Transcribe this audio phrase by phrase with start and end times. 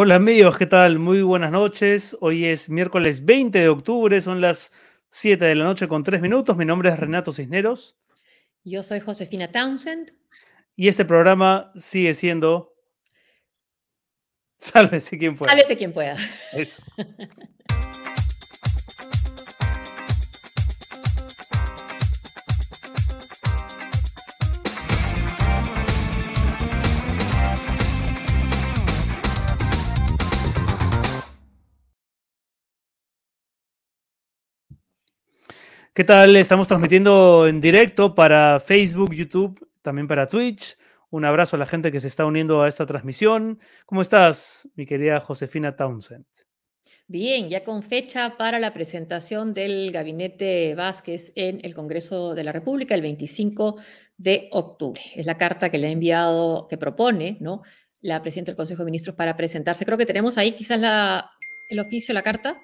[0.00, 1.00] Hola amigos, ¿qué tal?
[1.00, 2.16] Muy buenas noches.
[2.20, 4.70] Hoy es miércoles 20 de octubre, son las
[5.10, 6.56] 7 de la noche con 3 minutos.
[6.56, 7.98] Mi nombre es Renato Cisneros.
[8.62, 10.14] Yo soy Josefina Townsend.
[10.76, 12.76] Y este programa sigue siendo...
[14.56, 15.50] Sálvese quien pueda.
[15.50, 16.16] Sálvese quien pueda.
[16.52, 16.80] Eso.
[35.98, 36.36] ¿Qué tal?
[36.36, 40.76] Estamos transmitiendo en directo para Facebook, YouTube, también para Twitch.
[41.10, 43.58] Un abrazo a la gente que se está uniendo a esta transmisión.
[43.84, 46.24] ¿Cómo estás, mi querida Josefina Townsend?
[47.08, 52.52] Bien, ya con fecha para la presentación del gabinete Vázquez en el Congreso de la
[52.52, 53.78] República el 25
[54.18, 55.00] de octubre.
[55.16, 57.62] Es la carta que le ha enviado, que propone, ¿no?
[58.02, 59.84] La presidenta del Consejo de Ministros para presentarse.
[59.84, 60.78] Creo que tenemos ahí quizás
[61.70, 62.56] el oficio, la carta.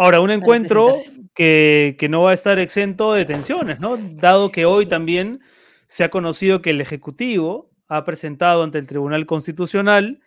[0.00, 0.94] Ahora, un encuentro
[1.34, 3.98] que, no va a estar exento de tensiones, ¿no?
[3.98, 5.40] Dado que hoy también
[5.88, 10.22] se ha conocido que el Ejecutivo ha presentado ante el Tribunal Constitucional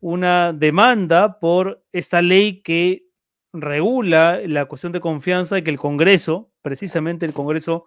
[0.00, 3.08] una demanda por esta ley que
[3.52, 7.84] regula la cuestión de confianza y que el Congreso, precisamente el Congreso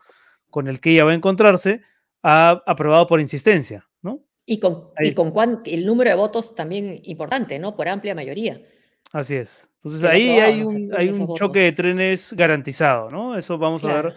[0.51, 1.81] con el que ella va a encontrarse,
[2.21, 4.19] ha aprobado por insistencia, ¿no?
[4.45, 5.33] Y con, y con
[5.65, 7.75] el número de votos también importante, ¿no?
[7.75, 8.61] Por amplia mayoría.
[9.13, 9.71] Así es.
[9.75, 13.37] Entonces ahí hay un, hay un choque de trenes garantizado, ¿no?
[13.37, 14.13] Eso vamos a ver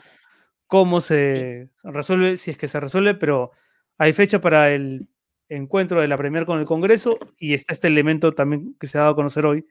[0.67, 3.53] cómo se resuelve, si es que se resuelve, pero
[3.99, 5.07] hay fecha para el
[5.51, 9.03] encuentro de la Premier con el Congreso y está este elemento también que se ha
[9.03, 9.67] dado a conocer hoy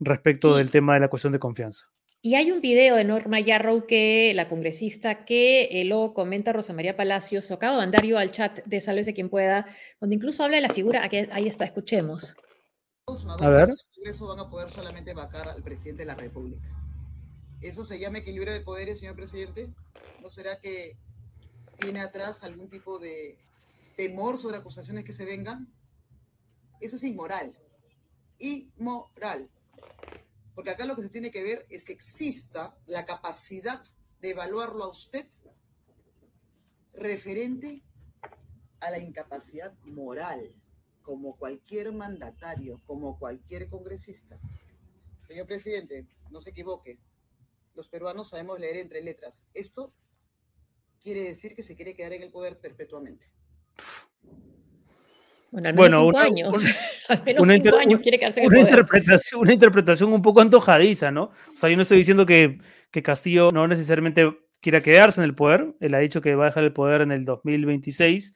[0.00, 1.86] respecto del tema de la cuestión de confianza.
[2.22, 6.72] Y hay un video de Norma Yarrow que la congresista que eh, lo comenta Rosa
[6.72, 9.66] María Palacios, acabo de mandar yo al chat de Sálvese quien pueda,
[10.00, 12.34] donde incluso habla de la figura, aquí, ahí está, escuchemos.
[13.40, 13.74] A ver.
[14.04, 16.68] Congreso van a poder solamente vacar al presidente de la República.
[17.62, 19.72] ¿Eso se llama equilibrio de poderes, señor presidente?
[20.20, 20.98] ¿No será que
[21.78, 23.38] tiene atrás algún tipo de
[23.96, 25.72] temor sobre acusaciones que se vengan?
[26.82, 27.56] Eso es inmoral.
[28.38, 29.48] Inmoral.
[30.54, 33.82] Porque acá lo que se tiene que ver es que exista la capacidad
[34.20, 35.26] de evaluarlo a usted
[36.92, 37.82] referente
[38.80, 40.54] a la incapacidad moral
[41.04, 44.40] como cualquier mandatario, como cualquier congresista.
[45.26, 46.98] Señor presidente, no se equivoque.
[47.74, 49.44] Los peruanos sabemos leer entre letras.
[49.52, 49.92] Esto
[51.02, 53.30] quiere decir que se quiere quedar en el poder perpetuamente.
[55.50, 56.64] Bueno, al menos cinco años.
[57.08, 58.62] al menos una cinco años quiere quedarse en el poder.
[58.62, 61.24] Interpretación, una interpretación un poco antojadiza, ¿no?
[61.24, 62.58] O sea, yo no estoy diciendo que,
[62.90, 65.74] que Castillo no necesariamente quiera quedarse en el poder.
[65.80, 68.34] Él ha dicho que va a dejar el poder en el 2026.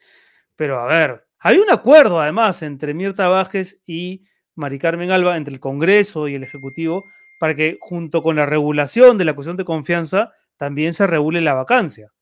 [0.54, 4.22] Pero a ver, hay un acuerdo, además, entre Mirta Vázquez y
[4.54, 7.04] Mari Carmen Alba, entre el Congreso y el Ejecutivo,
[7.38, 11.54] para que junto con la regulación de la cuestión de confianza, también se regule la
[11.54, 12.12] vacancia,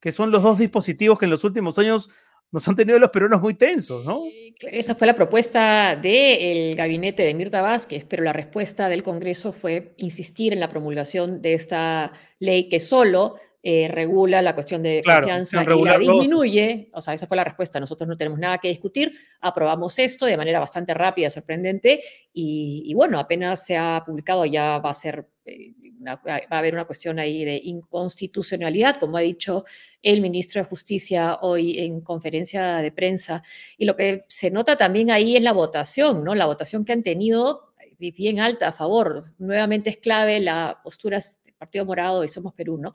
[0.00, 2.10] que son los dos dispositivos que en los últimos años
[2.52, 4.22] nos han tenido los peruanos muy tensos, ¿no?
[4.60, 9.94] Esa fue la propuesta del gabinete de Mirta Vázquez, pero la respuesta del Congreso fue
[9.98, 15.62] insistir en la promulgación de esta ley que solo eh, regula la cuestión de confianza
[15.62, 16.88] y la disminuye.
[16.94, 17.78] O sea, esa fue la respuesta.
[17.78, 19.14] Nosotros no tenemos nada que discutir.
[19.40, 22.00] Aprobamos esto de manera bastante rápida, sorprendente.
[22.32, 25.74] Y, bueno, apenas se ha publicado, ya va a ser, eh,
[26.06, 29.66] va a haber una cuestión ahí de inconstitucionalidad, como ha dicho
[30.00, 33.42] el ministro de Justicia hoy en conferencia de prensa.
[33.76, 36.34] Y lo que se nota también ahí es la votación, ¿no?
[36.34, 39.24] La votación que han tenido eh, bien alta a favor.
[39.36, 42.94] Nuevamente es clave la postura del Partido Morado y Somos Perú, ¿no?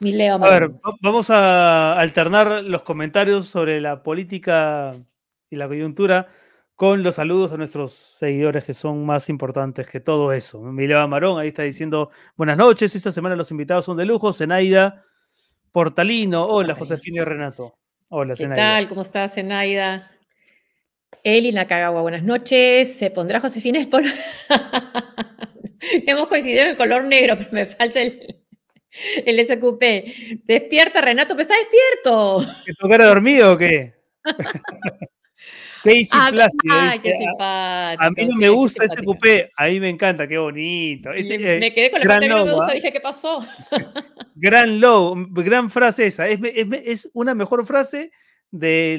[0.00, 0.70] A ver,
[1.00, 4.92] vamos a alternar los comentarios sobre la política
[5.50, 6.26] y la coyuntura
[6.74, 10.60] con los saludos a nuestros seguidores que son más importantes que todo eso.
[10.60, 15.02] Mileva Marón ahí está diciendo buenas noches, esta semana los invitados son de lujo, Zenaida
[15.70, 17.78] Portalino, hola Josefina y Renato.
[18.10, 18.54] Hola Zenaida.
[18.54, 18.88] ¿Qué tal?
[18.88, 20.10] ¿Cómo estás Zenaida?
[21.22, 22.96] Eli Nakagawa, buenas noches.
[22.96, 23.78] ¿Se pondrá Josefina.
[26.06, 28.43] Hemos coincidido en el color negro, pero me falta el,
[29.26, 30.44] el SQP.
[30.44, 32.44] Despierta, Renato, pero está despierto.
[32.64, 33.94] ¿Que tu cara dormido o qué?
[35.84, 36.74] Casey ah, Plácido.
[36.74, 38.04] Ay, qué simpático.
[38.04, 41.10] A mí no me gusta ese cupé, a mí me encanta, qué bonito.
[41.12, 42.74] Eh, me quedé con la parte que no me gusta, ¿ah?
[42.74, 43.40] dije, ¿qué pasó?
[44.34, 46.26] gran low, gran frase esa.
[46.26, 48.10] Es, es, una mejor frase
[48.50, 48.98] de,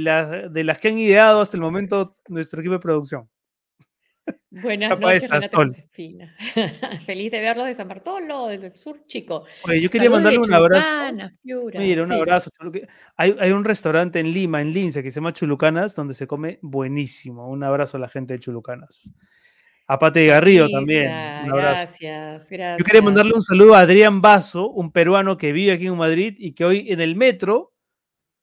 [0.52, 3.28] de las que han ideado hasta el momento nuestro equipo de producción.
[4.50, 5.28] Buenas noches,
[7.06, 9.44] Feliz de verlos de San Bartolo, desde el sur, chico.
[9.64, 10.90] Oye, yo quería mandarle un abrazo.
[11.44, 12.52] Mira, un abrazo.
[13.18, 16.60] Hay, hay, un restaurante en Lima, en Lince, que se llama Chulucanas, donde se come
[16.62, 17.50] buenísimo.
[17.50, 19.14] Un abrazo a la gente de Chulucanas.
[19.88, 21.04] A Pate Garrido también.
[21.04, 21.82] Un abrazo.
[21.82, 22.80] Gracias, gracias.
[22.80, 26.36] Yo quería mandarle un saludo a Adrián Basso, un peruano que vive aquí en Madrid
[26.38, 27.74] y que hoy en el metro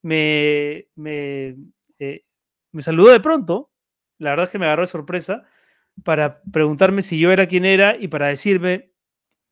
[0.03, 1.57] me, me,
[1.99, 2.25] eh,
[2.71, 3.71] me saludó de pronto.
[4.19, 5.43] La verdad es que me agarró de sorpresa
[6.05, 8.93] para preguntarme si yo era quien era y para decirme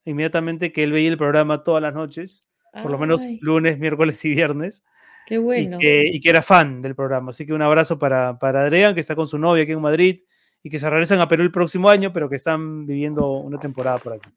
[0.05, 2.49] inmediatamente que él veía el programa todas las noches,
[2.81, 4.83] por lo menos lunes, miércoles y viernes.
[5.27, 5.77] Qué bueno.
[5.79, 7.29] Y que, era fan del programa.
[7.29, 10.21] Así que un abrazo para, para Adrián, que está con su novia aquí en Madrid
[10.63, 13.97] y que se regresan a Perú el próximo año, pero que están viviendo una temporada
[13.97, 14.29] por aquí.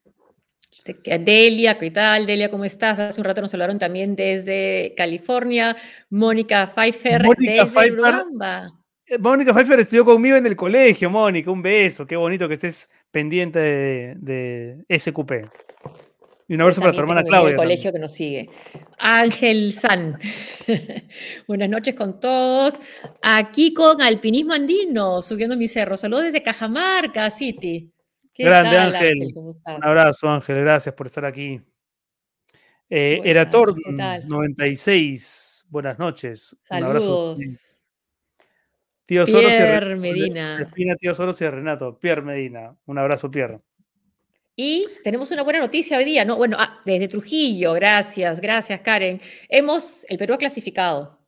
[0.85, 2.27] Delia, ¿qué tal?
[2.27, 2.99] Delia, ¿cómo estás?
[2.99, 5.77] Hace un rato nos hablaron también desde California.
[6.11, 8.69] Mónica Pfeiffer Mónica Pfeiffer, eh,
[9.21, 11.51] Mónica Pfeiffer estudió conmigo en el colegio, Mónica.
[11.51, 12.07] Un beso.
[12.07, 15.33] Qué bonito que estés pendiente de, SQP.
[16.49, 17.51] Y un abrazo para tu hermana Claudia.
[17.51, 18.49] El colegio que nos sigue.
[18.99, 20.19] Ángel San.
[21.49, 22.75] Buenas noches con todos.
[23.23, 25.97] Aquí con Alpinismo Andino, subiendo mi cerro.
[25.97, 27.91] Saludos desde Cajamarca City.
[28.37, 29.33] Grande Ángel.
[29.37, 30.57] Un abrazo, Ángel.
[30.57, 31.61] Gracias por estar aquí.
[32.91, 33.75] Eh, Erator
[34.29, 35.67] 96.
[35.69, 36.57] Buenas noches.
[36.63, 37.74] Saludos.
[39.07, 40.65] Tío Soros Pierre Medina.
[40.99, 41.99] tío Soros y Renato.
[41.99, 42.75] Pierre Medina.
[42.87, 43.61] Un abrazo, Pierre.
[44.57, 46.37] Y tenemos una buena noticia hoy día, ¿no?
[46.37, 49.21] Bueno, ah, desde Trujillo, gracias, gracias, Karen.
[49.49, 51.19] Hemos, el Perú ha clasificado.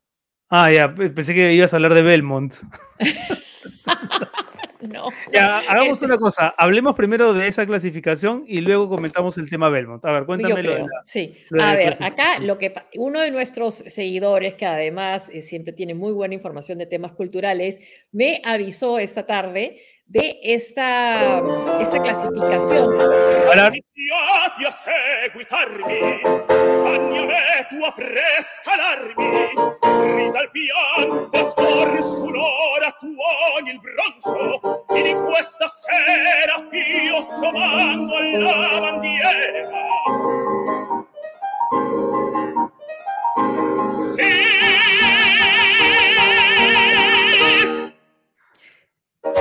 [0.48, 2.54] Ah, ya, pensé que ibas a hablar de Belmont.
[4.92, 5.08] no.
[5.32, 6.54] Ya, hagamos una cosa.
[6.56, 10.04] Hablemos primero de esa clasificación y luego comentamos el tema Belmont.
[10.04, 10.86] A ver, cuéntamelo.
[11.04, 11.34] sí.
[11.58, 16.12] a ver, acá lo que uno de nuestros seguidores, que además eh, siempre tiene muy
[16.12, 17.80] buena información de temas culturales,
[18.12, 21.38] me avisó esta tarde de esta,
[21.80, 22.94] esta clasificación.
[23.68, 24.64] Iniziati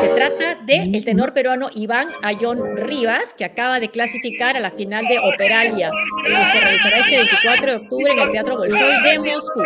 [0.05, 4.69] Se trata del el tenor peruano Iván Ayón Rivas, que acaba de clasificar a la
[4.69, 5.89] final de Operalia,
[6.23, 9.63] que se realizará este 24 de octubre en el Teatro Bolshoi de Moscú,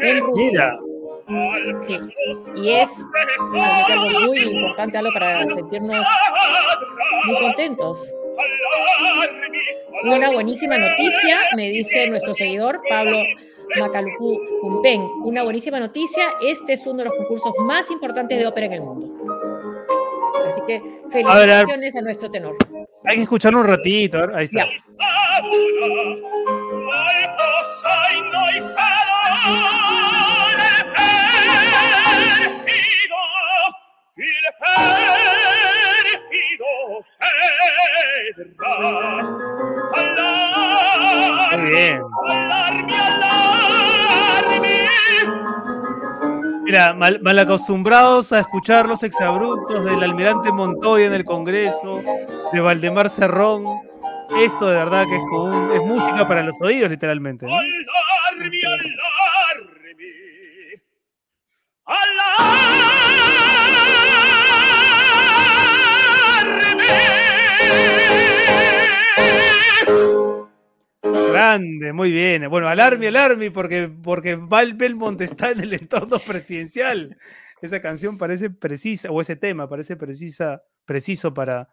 [0.00, 0.78] en Rusia.
[1.86, 2.00] Sí.
[2.56, 2.90] Y es
[3.90, 6.06] algo muy importante, algo para sentirnos
[7.26, 8.08] muy contentos.
[10.04, 13.18] Una buenísima noticia, me dice nuestro seguidor Pablo
[13.78, 15.02] Macalucú Cumpen.
[15.24, 18.80] Una buenísima noticia, este es uno de los concursos más importantes de ópera en el
[18.80, 19.43] mundo.
[20.46, 22.56] Así que felicitaciones a, nuestro tenor.
[23.04, 24.66] Hay que escucharlo un ratito, ahí está.
[41.56, 42.02] Muy bien.
[46.74, 52.02] Mira, mal, acostumbrados a escuchar los exabruptos del almirante Montoya en el Congreso,
[52.52, 53.64] de Valdemar Cerrón.
[54.40, 55.22] Esto de verdad que es,
[55.76, 57.46] es música para los oídos, literalmente.
[71.44, 72.48] Grande, muy bien.
[72.48, 77.18] Bueno, alarme, alarme, porque, porque Val Belmont está en el entorno presidencial.
[77.60, 81.68] Esa canción parece precisa, o ese tema parece precisa, preciso para,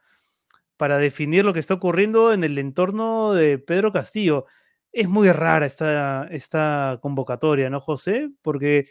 [0.75, 4.45] para definir lo que está ocurriendo en el entorno de Pedro Castillo.
[4.91, 8.29] Es muy rara esta, esta convocatoria, ¿no, José?
[8.41, 8.89] Porque,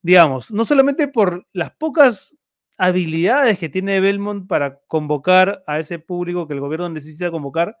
[0.00, 2.36] digamos, no solamente por las pocas
[2.78, 7.76] habilidades que tiene Belmont para convocar a ese público que el gobierno necesita convocar,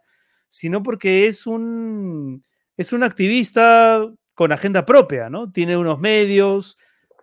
[0.50, 2.42] sino porque es un,
[2.76, 4.04] es un activista
[4.34, 5.50] con agenda propia, ¿no?
[5.50, 6.76] Tiene unos medios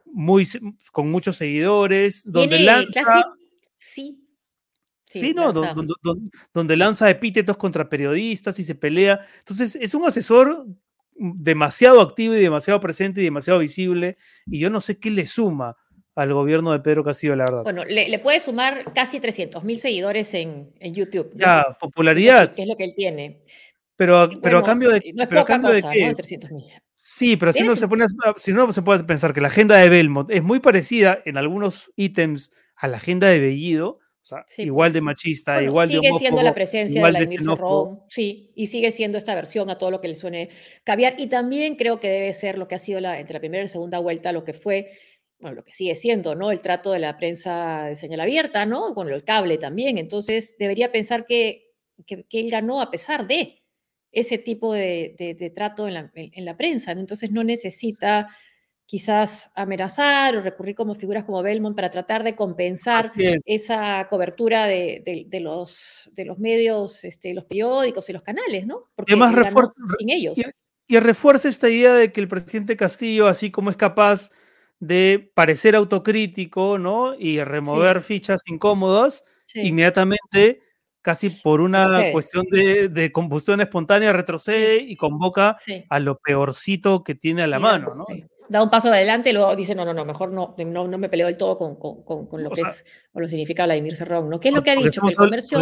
[0.06, 0.48] muy,
[0.92, 3.36] con muchos seguidores, donde lanza...
[3.76, 4.24] sí.
[5.10, 5.54] Sí, no,
[6.54, 9.20] donde, lanza epítetos contra periodistas y se pelea.
[9.40, 10.68] Entonces, es un asesor
[11.16, 15.76] demasiado activo y demasiado presente y demasiado visible, y yo no sé qué le suma
[16.18, 17.64] al gobierno de Pedro Castillo, la verdad.
[17.64, 21.32] Bueno, le, puede sumar casi 300 mil seguidores en, YouTube.
[21.36, 22.52] Ya, popularidad.
[22.54, 23.44] Que es lo que él tiene.
[23.96, 26.14] Pero, pero a cambio de, pero a cambio de qué?
[26.96, 28.06] Sí, pero si uno, se pone
[28.38, 31.92] si uno se puede pensar que la agenda de Belmont es muy parecida en algunos
[31.96, 34.00] ítems a la agenda de Bellido,
[34.32, 35.06] o igual de pues.
[35.06, 37.42] machista, igual sigue de Sigue siendo la presencia de Vladimir
[38.08, 40.50] sí, y sigue siendo esta versión a todo lo que le suene
[40.84, 41.16] caviar.
[41.20, 43.66] Y también creo que debe ser lo que ha sido la, entre la primera y
[43.66, 44.92] la segunda vuelta, lo que fue,
[45.40, 46.52] bueno, lo que sigue siendo, ¿no?
[46.52, 48.94] El trato de la prensa de señal abierta, ¿no?
[48.94, 49.98] Con el cable también.
[49.98, 51.74] Entonces, debería pensar que,
[52.06, 53.64] que, él ganó a pesar de
[54.12, 56.92] ese tipo de, de, trato en la, en la prensa.
[56.92, 58.28] Entonces, no necesita
[58.88, 63.06] quizás amenazar o recurrir como figuras como Belmont para tratar de compensar
[63.46, 68.90] esa cobertura de, los, de los medios, este, los periódicos y los canales, ¿no?
[68.96, 70.38] Porque además refuerza, sin ellos.
[70.88, 74.32] Y, refuerza esta idea de que el presidente Castillo, así como es capaz
[74.80, 77.16] de parecer autocrítico, ¿no?
[77.18, 80.62] Y remover fichas incómodas, inmediatamente
[81.02, 85.56] casi por una cuestión de, combustión espontánea, retrocede y convoca
[85.90, 88.06] a lo peorcito que tiene a la mano, ¿no?
[88.50, 91.10] da un paso adelante y luego dice, no, no, no, mejor no, no, no me
[91.10, 94.40] peleo del todo con, con, con, lo que es o lo significa Vladimir Cerrón, ¿no?
[94.40, 95.02] ¿Qué es lo que ha dicho?
[95.02, 95.60] Que el comercio...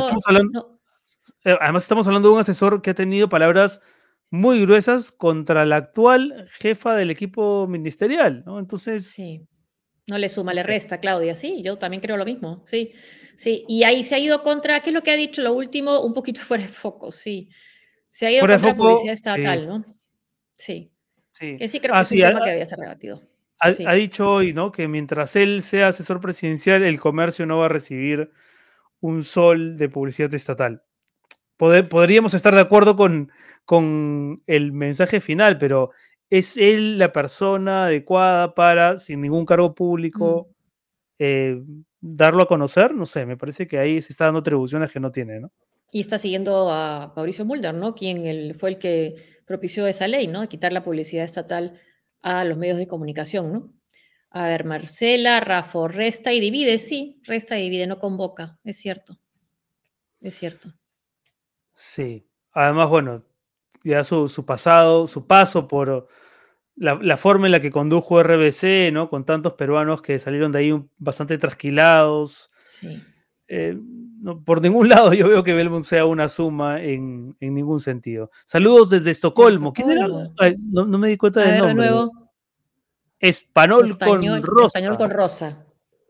[1.43, 3.81] Eh, además estamos hablando de un asesor que ha tenido palabras
[4.29, 8.59] muy gruesas contra la actual jefa del equipo ministerial, ¿no?
[8.59, 9.11] Entonces...
[9.11, 9.41] Sí.
[10.07, 11.33] No le suma, le resta, Claudia.
[11.33, 12.63] Sí, yo también creo lo mismo.
[12.67, 12.91] Sí,
[13.35, 13.65] sí.
[13.67, 16.01] Y ahí se ha ido contra, ¿qué es lo que ha dicho lo último?
[16.01, 17.49] Un poquito fuera de foco, sí.
[18.09, 19.85] Se ha ido contra la publicidad estatal, ¿no?
[20.55, 20.91] Sí.
[21.31, 21.57] Sí.
[21.57, 23.21] Que sí creo que es un tema que debía ser rebatido.
[23.59, 24.71] Ha, dicho hoy, ¿no?
[24.71, 28.29] Que mientras él sea asesor presidencial, el comercio no va a recibir
[28.99, 30.83] un sol de publicidad estatal.
[31.57, 33.31] Podríamos estar de acuerdo con,
[33.65, 35.91] con el mensaje final, pero
[36.29, 40.53] ¿es él la persona adecuada para, sin ningún cargo público, mm.
[41.19, 41.63] eh,
[42.01, 42.93] darlo a conocer?
[42.93, 45.51] No sé, me parece que ahí se está dando atribuciones que no tiene, ¿no?
[45.91, 47.95] Y está siguiendo a Mauricio Mulder, ¿no?
[47.95, 50.41] Quien fue el que propició esa ley, ¿no?
[50.41, 51.79] De quitar la publicidad estatal
[52.21, 53.73] a los medios de comunicación, ¿no?
[54.31, 59.17] A ver, Marcela, Rafa, resta y divide, sí, resta y divide, no convoca, es cierto.
[60.19, 60.73] Es cierto.
[61.75, 63.23] Sí, además, bueno,
[63.83, 66.07] ya su, pasado, su paso por
[66.75, 69.09] la, forma en la que condujo RBC, ¿no?
[69.09, 72.49] Con tantos peruanos que salieron de ahí bastante trasquilados.
[72.79, 72.99] Sí.
[73.47, 73.77] Eh,
[74.43, 78.31] por ningún lado yo veo que Belmont sea una suma en, ningún sentido.
[78.45, 79.73] Saludos desde Estocolmo.
[79.73, 80.07] ¿Quién era?
[80.07, 81.89] no, me di cuenta del nombre.
[83.19, 84.79] Español, con Rosa.
[84.79, 85.65] Español con Rosa.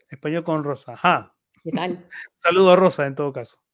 [0.10, 1.36] Español con Rosa, ajá.
[1.64, 2.06] ¿Qué tal?
[2.36, 3.65] Saludo a Rosa en todo caso.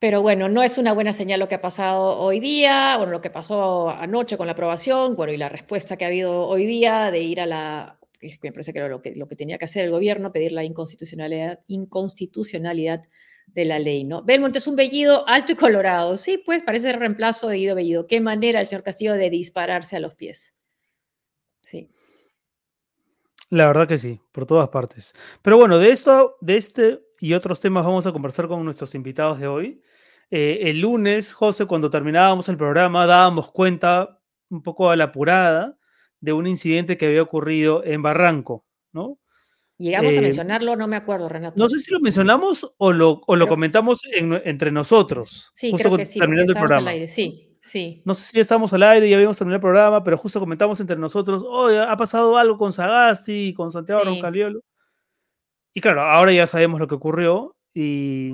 [0.00, 3.20] Pero bueno, no es una buena señal lo que ha pasado hoy día, bueno, lo
[3.20, 7.10] que pasó anoche con la aprobación, bueno, y la respuesta que ha habido hoy día
[7.10, 7.98] de ir a la
[8.42, 13.04] me parece que era lo que, tenía que hacer el gobierno, pedir la inconstitucionalidad, inconstitucionalidad
[13.46, 14.22] de la ley, ¿no?
[14.22, 16.16] Belmont es un Bellido alto y colorado.
[16.16, 18.06] Sí, pues parece el reemplazo de Guido Bellido.
[18.06, 20.54] Qué manera el señor Castillo de dispararse a los pies.
[21.62, 21.88] Sí.
[23.50, 25.14] La verdad que sí, por todas partes.
[25.40, 29.40] Pero bueno, de esto, de este y otros temas vamos a conversar con nuestros invitados
[29.40, 29.82] de hoy.
[30.30, 34.20] Eh, el lunes, José, cuando terminábamos el programa, dábamos cuenta
[34.50, 35.78] un poco a la apurada
[36.20, 39.18] de un incidente que había ocurrido en Barranco, ¿no?
[39.78, 41.54] Llegamos a eh, mencionarlo, no me acuerdo, Renato.
[41.56, 45.50] No sé si lo mencionamos o lo, o lo comentamos entre nosotros.
[45.54, 46.90] Sí, justo creo que sí, terminando el programa.
[46.90, 47.08] Al aire.
[47.08, 48.02] Sí, sí.
[48.04, 50.40] No sé si ya estábamos al aire y ya habíamos terminado el programa, pero justo
[50.40, 54.08] comentamos entre nosotros, oh, ha pasado algo con Sagasti, con Santiago sí.
[54.08, 54.60] Roncaliolo.
[55.78, 58.32] Y claro, ahora ya sabemos lo que ocurrió y,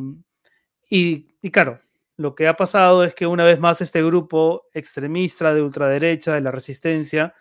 [0.89, 1.79] y, y claro,
[2.17, 6.41] lo que ha pasado es que una vez más este grupo extremista de ultraderecha, de
[6.41, 7.35] la resistencia,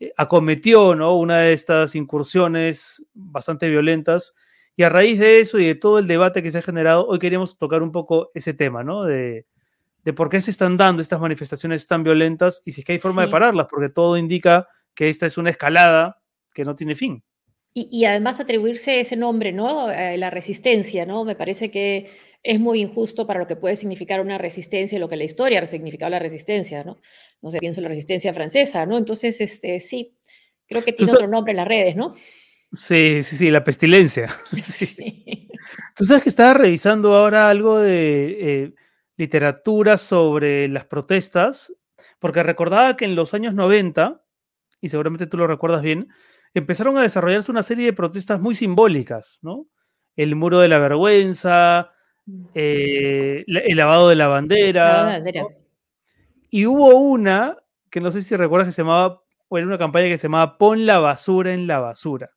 [0.00, 1.14] eh, acometió ¿no?
[1.18, 4.34] una de estas incursiones bastante violentas.
[4.74, 7.18] Y a raíz de eso y de todo el debate que se ha generado, hoy
[7.18, 9.04] queríamos tocar un poco ese tema, ¿no?
[9.04, 9.44] De,
[10.04, 12.98] de por qué se están dando estas manifestaciones tan violentas y si es que hay
[12.98, 16.18] forma de pararlas, porque todo indica que esta es una escalada
[16.54, 17.22] que no tiene fin.
[17.74, 19.88] Y, y además atribuirse ese nombre, ¿no?
[19.88, 21.24] la resistencia, ¿no?
[21.24, 22.10] Me parece que
[22.42, 25.66] es muy injusto para lo que puede significar una resistencia, lo que la historia ha
[25.66, 27.00] significado la resistencia, ¿no?
[27.42, 28.96] No sé, pienso en la resistencia francesa, ¿no?
[28.96, 30.16] Entonces, este, sí,
[30.66, 32.14] creo que tiene otro nombre en las redes, ¿no?
[32.72, 34.28] Sí, sí, sí, la pestilencia.
[34.62, 35.48] Sí.
[35.96, 38.74] Tú sabes que estaba revisando ahora algo de eh,
[39.16, 41.74] literatura sobre las protestas,
[42.20, 44.22] porque recordaba que en los años 90,
[44.80, 46.08] y seguramente tú lo recuerdas bien,
[46.54, 49.66] empezaron a desarrollarse una serie de protestas muy simbólicas, ¿no?
[50.16, 51.92] El muro de la vergüenza,
[52.54, 55.22] eh, el lavado de la bandera.
[56.50, 57.56] Y hubo una,
[57.90, 60.58] que no sé si recuerdas que se llamaba, o era una campaña que se llamaba
[60.58, 62.30] Pon la basura en la basura,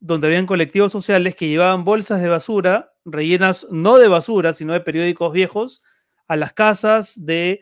[0.00, 4.80] donde habían colectivos sociales que llevaban bolsas de basura, rellenas no de basura, sino de
[4.80, 5.82] periódicos viejos,
[6.26, 7.60] a las casas de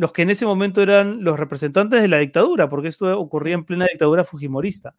[0.00, 3.66] los que en ese momento eran los representantes de la dictadura, porque esto ocurría en
[3.66, 4.96] plena dictadura fujimorista.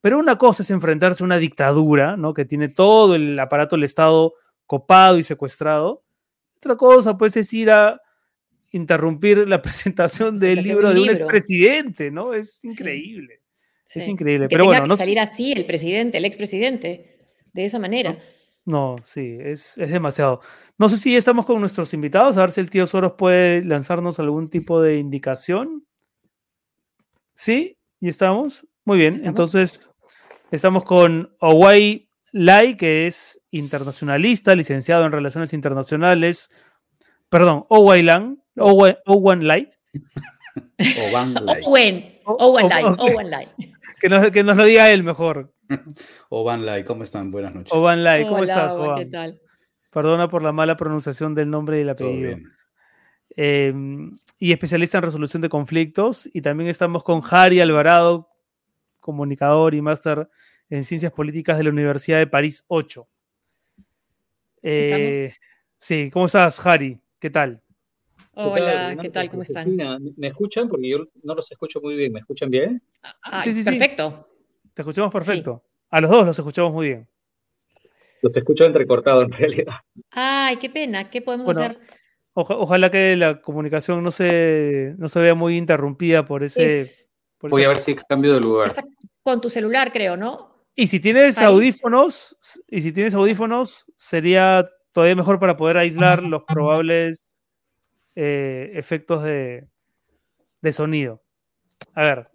[0.00, 2.34] Pero una cosa es enfrentarse a una dictadura, ¿no?
[2.34, 4.34] Que tiene todo el aparato del Estado
[4.66, 6.02] copado y secuestrado.
[6.56, 8.00] Otra cosa, pues, es ir a
[8.72, 12.34] interrumpir la presentación del libro de un expresidente, ¿no?
[12.34, 13.42] Es increíble.
[13.94, 14.48] Es increíble.
[14.48, 17.20] Pero bueno, no salir así el presidente, el expresidente,
[17.52, 18.14] de esa manera.
[18.14, 18.18] No,
[19.02, 20.40] sí, es, es, demasiado.
[20.78, 24.18] No sé si estamos con nuestros invitados, a ver si el tío Soros puede lanzarnos
[24.18, 25.86] algún tipo de indicación.
[27.34, 27.78] ¿Sí?
[28.00, 28.66] ¿Y estamos?
[28.84, 29.90] Muy bien, entonces
[30.50, 36.50] estamos con Owai Lai, que es internacionalista, licenciado en Relaciones Internacionales.
[37.28, 39.68] Perdón, Owai Lang, Owen Lai.
[41.08, 41.62] Owen Lai.
[42.24, 43.46] Owen Lai, Owen Lai.
[44.00, 45.52] Que nos, que nos lo diga él mejor.
[46.28, 47.30] Oban Lai, ¿cómo están?
[47.30, 47.72] Buenas noches.
[47.72, 48.98] Oban Lai, ¿cómo estás, Oban?
[48.98, 49.40] ¿Qué tal?
[49.90, 52.36] Perdona por la mala pronunciación del nombre y el apellido.
[53.30, 56.28] Em, y especialista en resolución de conflictos.
[56.32, 58.28] Y también estamos con Harry Alvarado,
[59.00, 60.28] comunicador y máster
[60.68, 63.08] en ciencias políticas de la Universidad de París 8.
[64.62, 65.32] Eh,
[65.78, 67.00] sí, ¿cómo estás, Harry?
[67.18, 67.62] ¿Qué tal?
[68.40, 69.28] Hola, ¿qué tal?
[69.30, 69.76] ¿Cómo están?
[70.16, 70.68] ¿Me escuchan?
[70.68, 72.12] Porque yo no los escucho muy bien.
[72.12, 72.80] ¿Me escuchan bien?
[73.40, 74.28] sí, sí, perfecto.
[74.74, 75.64] Te escuchamos perfecto.
[75.90, 77.08] A los dos los escuchamos muy bien.
[78.22, 79.74] Los escucho entrecortados en realidad.
[80.12, 81.10] Ay, qué pena.
[81.10, 81.80] ¿Qué podemos hacer?
[82.32, 86.86] ojalá que la comunicación no se, no se vea muy interrumpida por ese.
[87.40, 88.68] Voy a ver si cambio de lugar.
[88.68, 88.84] Está
[89.24, 90.64] con tu celular, creo, ¿no?
[90.76, 96.44] Y si tienes audífonos, y si tienes audífonos, sería todavía mejor para poder aislar los
[96.44, 97.37] probables
[98.20, 99.68] eh, efectos de,
[100.60, 101.22] de sonido.
[101.94, 102.28] A ver.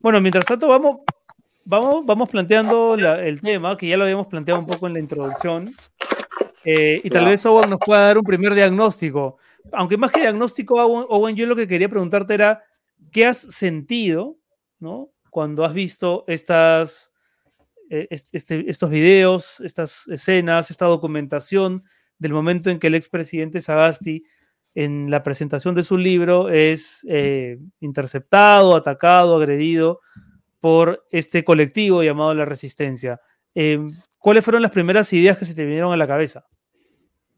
[0.00, 0.96] Bueno, mientras tanto, vamos,
[1.64, 5.70] vamos, vamos planteando el tema, que ya lo habíamos planteado un poco en la introducción,
[6.64, 9.38] eh, y tal vez Owen nos pueda dar un primer diagnóstico.
[9.70, 12.64] Aunque más que diagnóstico, Owen, yo lo que quería preguntarte era,
[13.12, 14.38] ¿qué has sentido
[14.80, 15.12] ¿no?
[15.30, 17.12] cuando has visto estas,
[17.90, 21.84] eh, este, estos videos, estas escenas, esta documentación
[22.18, 24.24] del momento en que el expresidente Sagasti
[24.74, 30.00] en la presentación de su libro es eh, interceptado, atacado, agredido
[30.60, 33.20] por este colectivo llamado La Resistencia.
[33.54, 36.46] Em, ¿Cuáles fueron las primeras ideas que se te vinieron a la cabeza?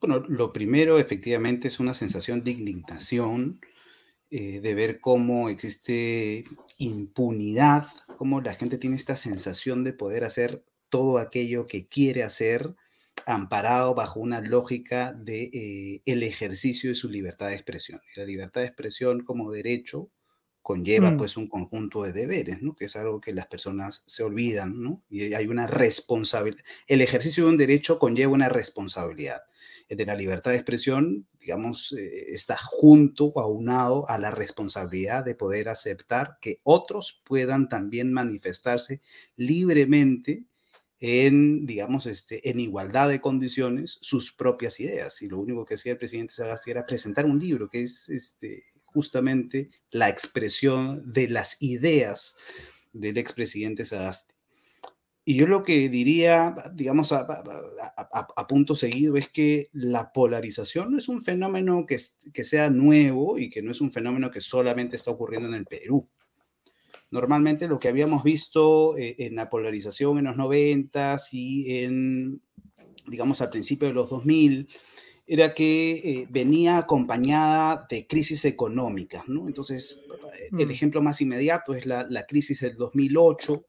[0.00, 3.60] Bueno, lo primero efectivamente es una sensación de indignación,
[4.30, 6.44] eh, de ver cómo existe
[6.78, 12.74] impunidad, cómo la gente tiene esta sensación de poder hacer todo aquello que quiere hacer,
[13.26, 18.00] amparado bajo una lógica de eh, el ejercicio de su libertad de expresión.
[18.16, 20.10] La libertad de expresión como derecho
[20.62, 21.16] conlleva mm.
[21.16, 22.74] pues un conjunto de deberes, ¿no?
[22.74, 25.02] Que es algo que las personas se olvidan, ¿no?
[25.10, 26.62] Y hay una responsabilidad.
[26.86, 29.40] El ejercicio de un derecho conlleva una responsabilidad.
[29.88, 35.24] El de la libertad de expresión, digamos, eh, está junto o aunado a la responsabilidad
[35.24, 39.00] de poder aceptar que otros puedan también manifestarse
[39.34, 40.44] libremente
[41.04, 45.20] en, digamos, este, en igualdad de condiciones sus propias ideas.
[45.20, 48.62] Y lo único que hacía el presidente Sagasti era presentar un libro que es este,
[48.84, 52.36] justamente la expresión de las ideas
[52.92, 54.32] del expresidente Sagasti.
[55.24, 57.26] Y yo lo que diría, digamos, a,
[58.48, 61.96] punto seguido es que la polarización no es un fenómeno que,
[62.32, 65.66] que sea nuevo y que no es un fenómeno que solamente está ocurriendo en el
[65.66, 66.08] Perú.
[67.12, 72.40] Normalmente lo que habíamos visto eh, en la polarización en los 90 y en,
[73.06, 74.66] digamos, al principio de los 2000,
[75.26, 79.46] era que eh, venía acompañada de crisis económicas, ¿no?
[79.46, 80.00] Entonces,
[80.58, 80.70] el mm.
[80.70, 83.62] ejemplo más inmediato es la, crisis del 2008,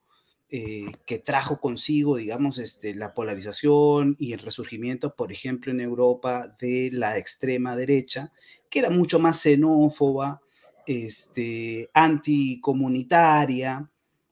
[0.50, 6.56] eh, que trajo consigo, digamos, este, la polarización y el resurgimiento, por ejemplo, en Europa
[6.62, 8.32] de la extrema derecha,
[8.70, 10.43] que era mucho más xenófoba,
[10.86, 13.90] este, anticomunitaria,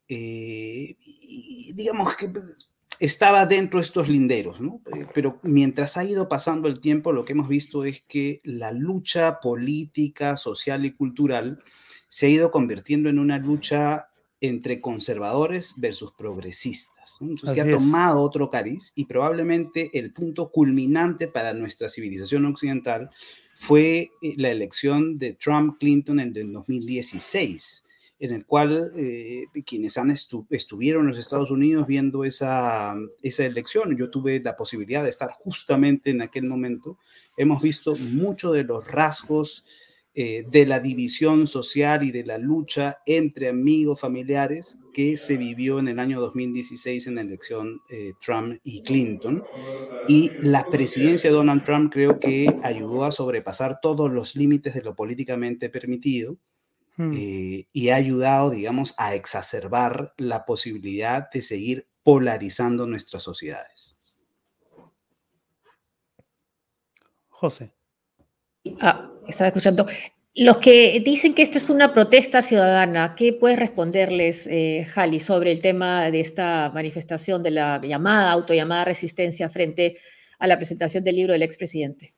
[0.08, 2.30] eh, y digamos que
[3.00, 4.82] estaba dentro de estos linderos, ¿no?
[4.94, 8.72] Eh, pero mientras ha ido pasando el tiempo, lo que hemos visto es que la
[8.72, 11.60] lucha política, social y cultural
[12.08, 14.10] se ha ido convirtiendo en una lucha
[14.40, 17.20] entre conservadores versus progresistas.
[17.22, 23.10] Entonces, que ha tomado otro cariz y probablemente el punto culminante para nuestra civilización occidental
[23.62, 27.84] fue eh, la elección de Trump-Clinton en el 2016
[28.20, 33.96] en el cual eh, quienes han estuvieron en los Estados Unidos viendo esa, esa elección,
[33.98, 36.98] yo tuve la posibilidad de estar justamente en aquel momento,
[37.38, 39.64] hemos visto muchos de los rasgos
[40.14, 45.80] eh, de la división social y de la lucha entre amigos familiares que se vivió
[45.80, 49.42] en el año 2016 en la elección eh, Trump y Clinton.
[50.10, 54.82] Y la presidencia de Donald Trump creo que ayudó a sobrepasar todos los límites de
[54.82, 56.38] lo políticamente permitido
[56.98, 57.12] hmm.
[57.16, 63.98] eh, y ha ayudado, digamos, a exacerbar la posibilidad de seguir polarizando nuestras sociedades.
[67.30, 67.72] José.
[68.80, 69.88] Ah, estaba escuchando.
[70.34, 75.52] Los que dicen que esto es una protesta ciudadana, ¿qué puedes responderles, eh, Jali, sobre
[75.52, 79.98] el tema de esta manifestación de la llamada, autollamada resistencia frente
[80.40, 82.14] a la presentación del libro del expresidente?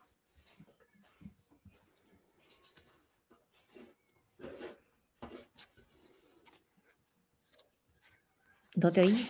[8.75, 9.27] ¿No te oí?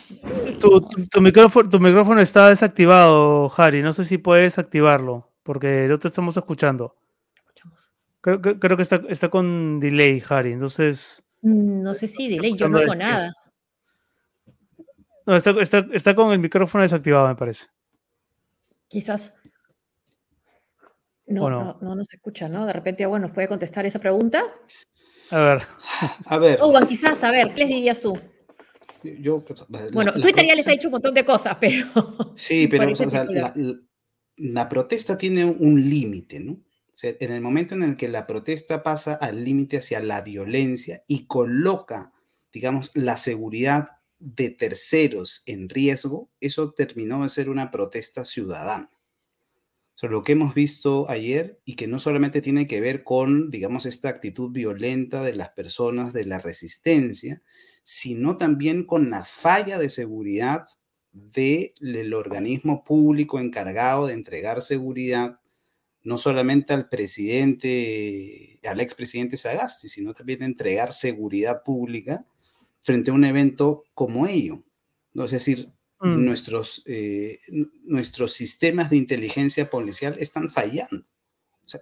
[0.60, 3.82] Tu, micrófono, tu micrófono está desactivado, Jari.
[3.82, 6.96] No sé si puedes activarlo, porque no te estamos escuchando.
[8.23, 10.53] Creo, creo que está, está con delay, Harry.
[10.53, 11.25] Entonces.
[11.41, 13.33] Mm, no sé si delay, yo no hago nada.
[15.25, 17.67] No, está, está, está, con el micrófono desactivado, me parece.
[18.88, 19.33] Quizás.
[21.25, 22.65] No, no, no, no, se escucha, ¿no?
[22.65, 24.45] De repente, bueno, ¿nos puede contestar esa pregunta?
[25.29, 25.62] A ver.
[26.27, 26.59] A ver.
[26.62, 28.17] Oh, quizás, a ver, ¿qué les dirías tú?
[29.03, 31.88] Yo, pues, bueno, Twitter ya les ha dicho un montón de cosas, pero.
[32.38, 33.53] Sí, pero o sea, la,
[34.38, 36.57] la, protesta tiene un límite, ¿no?
[37.01, 41.25] En el momento en el que la protesta pasa al límite hacia la violencia y
[41.25, 42.13] coloca,
[42.51, 43.88] digamos, la seguridad
[44.19, 48.89] de terceros en riesgo, eso terminó de ser una protesta ciudadana.
[50.10, 54.10] Lo que hemos visto ayer y que no solamente tiene que ver con, digamos, esta
[54.10, 57.41] actitud violenta de las personas de la resistencia,
[57.84, 60.67] sino también con la falla de seguridad
[61.13, 65.39] del organismo público encargado de entregar seguridad
[66.03, 72.25] no solamente al presidente, al expresidente Sagasti, sino también de entregar seguridad pública
[72.81, 74.63] frente a un evento como ello.
[75.13, 75.25] ¿no?
[75.25, 76.25] Es decir, mm.
[76.25, 77.39] nuestros, eh,
[77.83, 81.05] nuestros sistemas de inteligencia policial están fallando.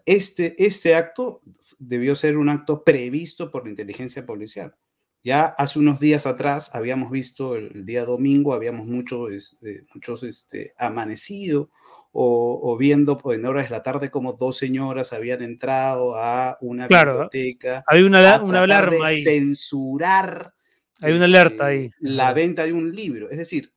[0.05, 1.41] este, este acto
[1.79, 4.75] debió ser un acto previsto por la inteligencia policial.
[5.23, 10.73] Ya hace unos días atrás habíamos visto, el, día domingo, habíamos muchos, este, muchos este,
[10.77, 11.69] amanecido
[12.13, 17.83] o, viendo en horas de la tarde como dos señoras habían entrado a una biblioteca.
[17.87, 19.23] Hay una, una alarma ahí.
[19.23, 20.53] Censurar.
[20.99, 21.91] Hay una alerta este, ahí.
[21.99, 23.29] La venta de un libro.
[23.29, 23.73] Es decir,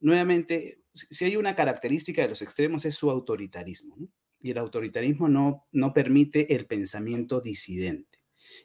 [0.00, 3.96] nuevamente, si hay una característica de los extremos es su autoritarismo.
[4.40, 8.18] Y el autoritarismo no, no permite el pensamiento disidente.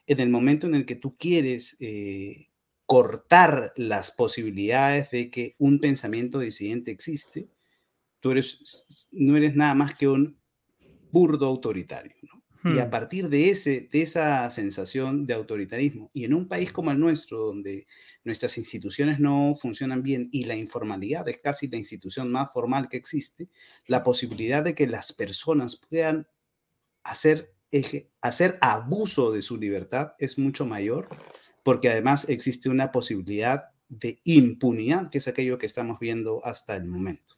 [0.06, 2.48] En el momento en el que tú quieres eh,
[2.86, 7.48] cortar las posibilidades de que un pensamiento disidente existe,
[8.24, 10.40] tú eres, no eres nada más que un
[11.12, 12.16] burdo autoritario.
[12.64, 12.90] Y a hmm.
[12.90, 17.40] partir de, ese, de esa sensación de autoritarismo, y en un país como el nuestro,
[17.40, 17.86] donde
[18.24, 22.96] nuestras instituciones no funcionan bien y la informalidad es casi la institución más formal que
[22.96, 23.50] existe,
[23.88, 26.26] la posibilidad de que las personas puedan
[27.04, 27.54] hacer,
[28.22, 31.10] hacer abuso de su libertad es mucho mayor,
[31.62, 36.86] porque además existe una posibilidad de impunidad, que es aquello que estamos viendo hasta el
[36.86, 37.36] momento.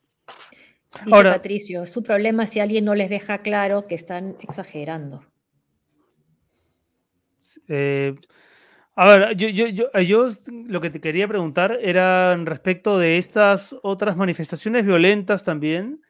[1.04, 5.26] Dice Patricio, su problema es si alguien no les deja claro que están exagerando.
[7.68, 8.16] Eh,
[8.96, 10.30] a ver, yo, yo,
[10.68, 16.02] lo que te quería preguntar era respecto de estas otras manifestaciones violentas también,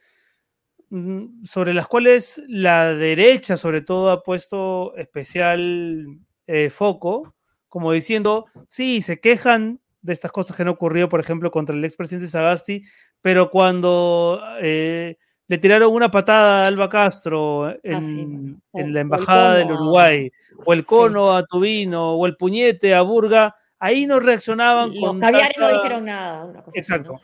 [0.89, 6.06] mm, sobre las cuales la derecha sobre todo ha puesto especial
[6.48, 7.36] eh, foco,
[7.67, 11.84] como diciendo, sí, se quejan de estas cosas que han ocurrido, por ejemplo, contra el
[11.84, 12.82] expresidente Sagasti,
[13.22, 19.72] pero cuando eh, le tiraron una patada a Alba Castro ah, en, la embajada del
[19.72, 20.32] Uruguay,
[20.63, 25.20] o el cono a Tubino, o el puñete a Burga, ahí no reaccionaban Los con.
[25.20, 26.63] caviares no dijeron nada.
[26.74, 27.20] Exacto.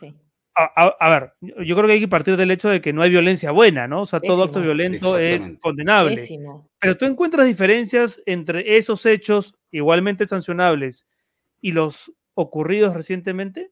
[0.54, 3.52] A, ver, yo creo que hay que partir del hecho de que no hay violencia
[3.52, 4.02] buena, ¿no?
[4.02, 6.28] O sea, todo acto violento es condenable.
[6.78, 11.08] Pero tú encuentras diferencias entre esos hechos igualmente sancionables
[11.62, 13.72] y los ocurridos recientemente?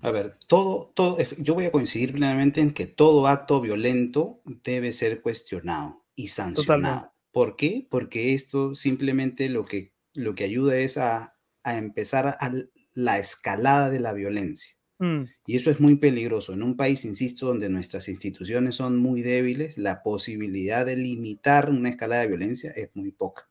[0.00, 4.92] A ver, todo, todo, yo voy a coincidir plenamente en que todo acto violento debe
[4.92, 7.12] ser cuestionado y sancionado.
[7.30, 7.86] ¿Por qué?
[7.88, 12.52] Porque esto simplemente lo que, lo que ayuda es a, empezar a
[12.94, 14.74] la escalada de la violencia.
[14.98, 15.22] Mm.
[15.46, 16.52] Y eso es muy peligroso.
[16.52, 21.90] En un país, insisto, donde nuestras instituciones son muy débiles, la posibilidad de limitar una
[21.90, 23.48] escalada de violencia es muy poca.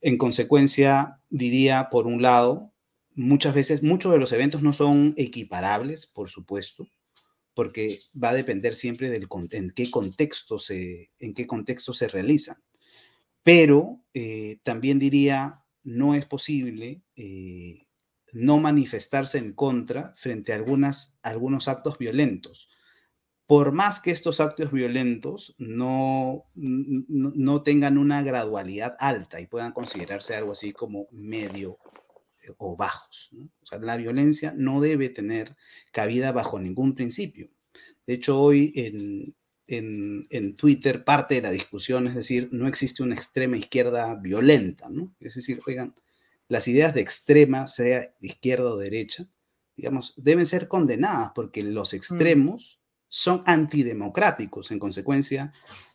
[0.00, 2.71] En consecuencia, diría, por un lado,
[3.14, 6.88] muchas veces, muchos de los eventos no son equiparables, por supuesto,
[7.54, 12.56] porque va a depender siempre del en qué contexto se, en qué contexto se realizan.
[13.42, 17.86] Pero eh, también diría, no es posible eh,
[18.32, 22.68] no manifestarse en contra frente a algunas, algunos actos violentos,
[23.46, 30.34] por más que estos actos violentos no, no, tengan una gradualidad alta y puedan considerarse
[30.34, 31.78] algo así como medio
[32.58, 33.30] o bajos.
[33.62, 35.56] O sea, la violencia no debe tener
[35.92, 37.50] cabida bajo ningún principio.
[38.06, 39.34] De hecho, hoy en,
[39.66, 45.14] en, Twitter parte de la discusión es decir, no existe una extrema izquierda violenta, ¿no?
[45.20, 45.94] Es decir, oigan,
[46.48, 49.26] las ideas de extrema, sea izquierda o derecha,
[49.76, 51.96] digamos, deben ser condenadas porque los mm.
[51.96, 54.70] extremos son antidemocráticos.
[54.70, 55.52] En consecuencia,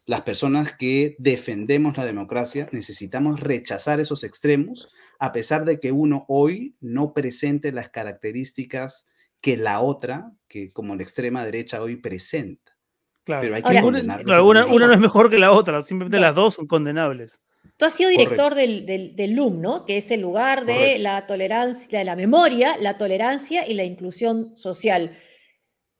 [0.07, 4.89] las personas que defendemos la democracia necesitamos rechazar esos extremos,
[5.19, 9.05] a pesar de que uno hoy no presente las características
[9.39, 12.75] que la otra, que como la extrema derecha hoy presenta.
[13.23, 13.41] Claro.
[13.41, 17.43] Pero hay que una, no es mejor que la otra, simplemente las dos son condenables.
[17.77, 19.85] Tú has sido director del, del, LUM, ¿no?
[19.85, 24.57] Que es el lugar de la tolerancia, de la memoria, la tolerancia y la inclusión
[24.57, 25.11] social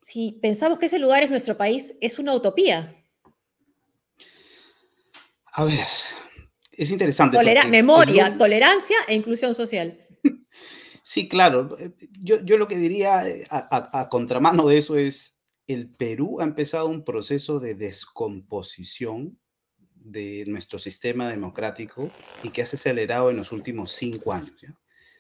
[0.08, 2.96] si pensamos que ese lugar es nuestro país, es una utopía.
[5.58, 5.88] A ver,
[6.72, 7.40] es interesante.
[7.70, 10.00] memoria, tolerancia e inclusión social.
[11.10, 11.74] Sí, claro.
[12.20, 17.06] Yo, lo que diría eh, a, contramano de eso es, el Perú ha empezado un
[17.06, 19.40] proceso de descomposición
[19.96, 22.12] de nuestro sistema democrático
[22.44, 24.62] y que ha acelerado en los últimos cinco años.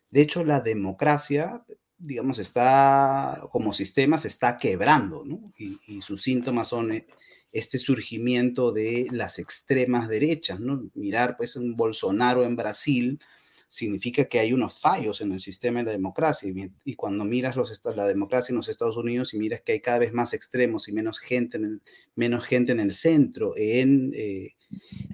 [0.09, 1.63] De hecho, la democracia
[1.97, 5.41] digamos, está como sistema, se está quebrando, ¿no?
[5.57, 7.07] Y, sus síntomas son eh,
[7.57, 10.89] este surgimiento de las extremas derechas, ¿no?
[10.93, 13.19] Mirar, pues, un Bolsonaro en Brasil
[13.67, 16.53] significa que hay unos fallos en el sistema de la democracia.
[16.85, 19.99] Y, cuando miras los, la democracia en los Estados Unidos y miras que hay cada
[19.99, 21.81] vez más extremos y menos gente en el,
[22.15, 24.53] menos gente en el centro, en, eh,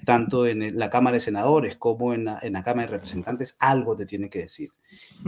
[0.05, 3.95] tanto en la Cámara de Senadores como en la, en la Cámara de Representantes, algo
[3.95, 4.69] te tiene que decir.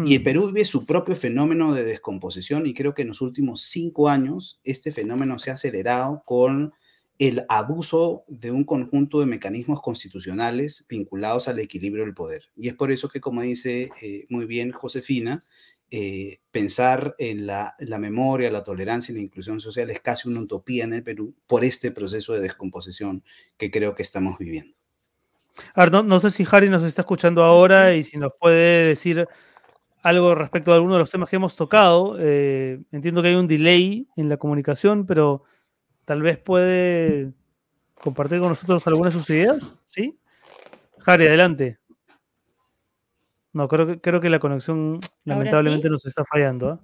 [0.06, 0.24] Y el mm.
[0.24, 4.60] Perú vive su propio fenómeno de descomposición y creo que en los últimos cinco años
[4.64, 6.74] este fenómeno se ha acelerado con
[7.18, 12.44] el abuso de un conjunto de mecanismos constitucionales vinculados al equilibrio del poder.
[12.56, 15.44] Y es por eso que, como dice eh, muy bien Josefina,
[15.92, 20.84] eh, pensar en la, memoria, la tolerancia y la inclusión social es casi una utopía
[20.84, 23.24] en el Perú por este proceso de descomposición
[23.58, 24.76] que creo que estamos viviendo.
[25.92, 29.26] no, no sé si Harry nos está escuchando ahora y si nos puede decir
[30.06, 32.18] algo respecto a alguno de los temas que hemos tocado.
[32.20, 35.44] Eh, entiendo que hay un delay en la comunicación, pero
[36.06, 37.34] tal vez puede
[38.00, 40.20] compartir con nosotros algunas de sus ideas, ¿sí?
[41.00, 41.80] Jari, adelante.
[43.54, 46.70] No, creo que, creo que la conexión lamentablemente nos está fallando.
[46.70, 46.80] ¿ah?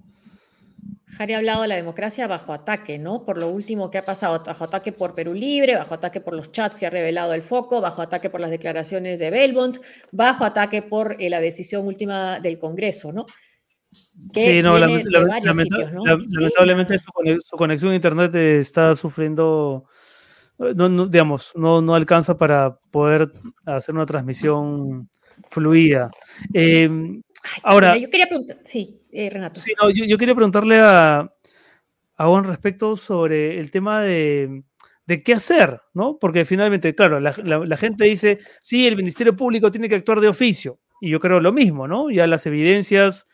[1.08, 3.26] Jari ha hablado de la democracia bajo ataque, ¿no?
[3.26, 6.52] Por lo último que ha pasado, bajo ataque por Perú Libre, bajo ataque por los
[6.52, 9.78] chats que ha revelado el foco, bajo ataque por las declaraciones de Belmont,
[10.12, 13.26] bajo ataque por eh, la decisión última del Congreso, ¿no?
[13.92, 19.86] Sí, no, lamentablemente su, conexión a Internet está sufriendo,
[20.58, 23.32] no, digamos, no, no alcanza para poder
[23.66, 25.10] hacer una transmisión
[25.48, 26.12] fluida.
[26.54, 26.90] Eh,
[27.64, 27.98] Ahora.
[27.98, 29.60] Yo quería preguntar, sí, eh, Renato.
[29.60, 31.30] Sí, no, yo, quería preguntarle a,
[32.18, 34.64] a Juan respecto sobre el tema de,
[35.06, 36.18] de, qué hacer, ¿no?
[36.20, 40.28] Porque finalmente, claro, la, la, gente dice, sí, el Ministerio Público tiene que actuar de
[40.28, 40.80] oficio.
[41.00, 42.12] Y yo creo lo mismo, ¿no?
[42.12, 43.28] Ya las evidencias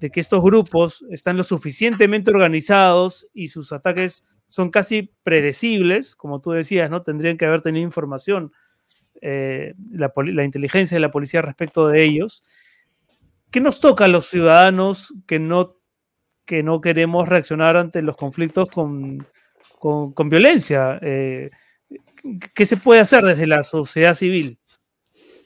[0.00, 6.40] de que estos grupos están lo suficientemente organizados y sus ataques son casi predecibles, como
[6.40, 7.00] tú decías, ¿no?
[7.02, 8.52] Tendrían que haber tenido información
[9.20, 12.42] eh, la, inteligencia de la policía respecto de ellos.
[13.50, 15.76] ¿Qué nos toca a los ciudadanos que no,
[16.46, 19.26] que no queremos reaccionar ante los conflictos con,
[19.78, 20.98] con, violencia?
[21.02, 21.50] Eh,
[22.54, 24.58] ¿Qué se puede hacer desde la sociedad civil?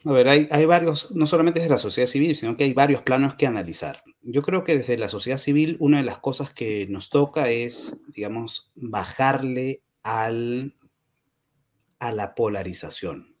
[0.05, 3.01] A ver, hay, hay, varios, no solamente desde la sociedad civil, sino que hay varios
[3.01, 4.03] planos que analizar.
[4.21, 8.03] Yo creo que desde la sociedad civil una de las cosas que nos toca es,
[8.13, 10.75] digamos, bajarle al,
[11.97, 13.35] a la polarización.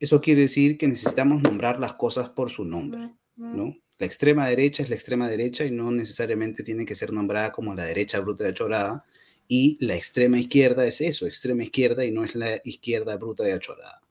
[0.00, 3.14] Eso quiere decir que necesitamos nombrar las cosas por su nombre.
[3.36, 3.76] ¿no?
[3.98, 7.74] La extrema derecha es la extrema derecha y no necesariamente tiene que ser nombrada como
[7.74, 9.04] la derecha bruta de achorada.
[9.48, 13.52] Y la extrema izquierda es eso, extrema izquierda y no es la izquierda bruta de
[13.52, 14.02] achorada.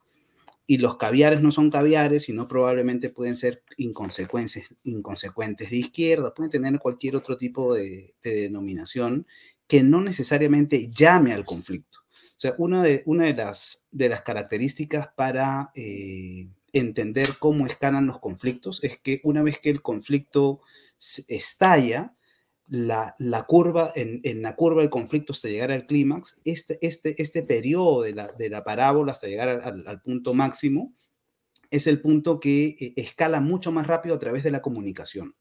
[0.68, 6.52] Y los caviares no son caviares, sino probablemente pueden ser inconsecuentes, inconsecuentes de izquierda, pueden
[6.52, 9.26] tener cualquier otro tipo de, denominación
[9.66, 12.00] que no necesariamente llame al conflicto.
[12.10, 18.08] O sea, una de, una de, las, de las características para eh, entender cómo escalan
[18.08, 20.62] los conflictos es que una vez que el conflicto
[21.28, 22.17] estalla,
[22.70, 23.16] la,
[23.48, 28.14] curva, en, la curva del conflicto hasta llegar al clímax, este, este, este periodo de
[28.14, 30.94] la, de la parábola hasta llegar al, punto máximo,
[31.70, 35.34] es el punto que eh, escala mucho más rápido a través de la comunicación.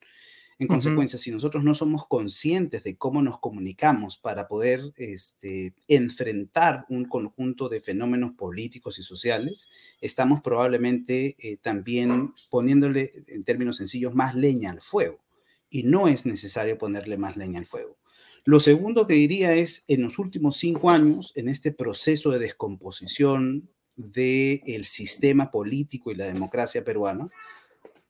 [0.59, 6.87] En consecuencia, si nosotros no somos conscientes de cómo nos comunicamos para poder este, enfrentar
[6.89, 9.69] un conjunto de fenómenos políticos y sociales,
[10.01, 15.26] estamos probablemente eh, también poniéndole, en términos sencillos, más leña al fuego.
[15.71, 17.99] Y no es necesario ponerle más leña al fuego.
[18.45, 23.69] Lo segundo que diría es, en los últimos cinco años, en este proceso de descomposición
[23.97, 27.29] del sistema político y la democracia peruana,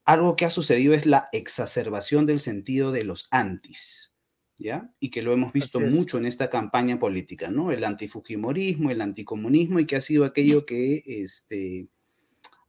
[0.05, 4.13] algo que ha sucedido es la exacerbación del sentido de los antis,
[4.57, 4.89] ¿ya?
[4.99, 7.71] Y que lo hemos visto mucho en esta campaña política, ¿no?
[7.71, 11.89] El antifujimorismo, el anticomunismo, y que ha sido aquello que este,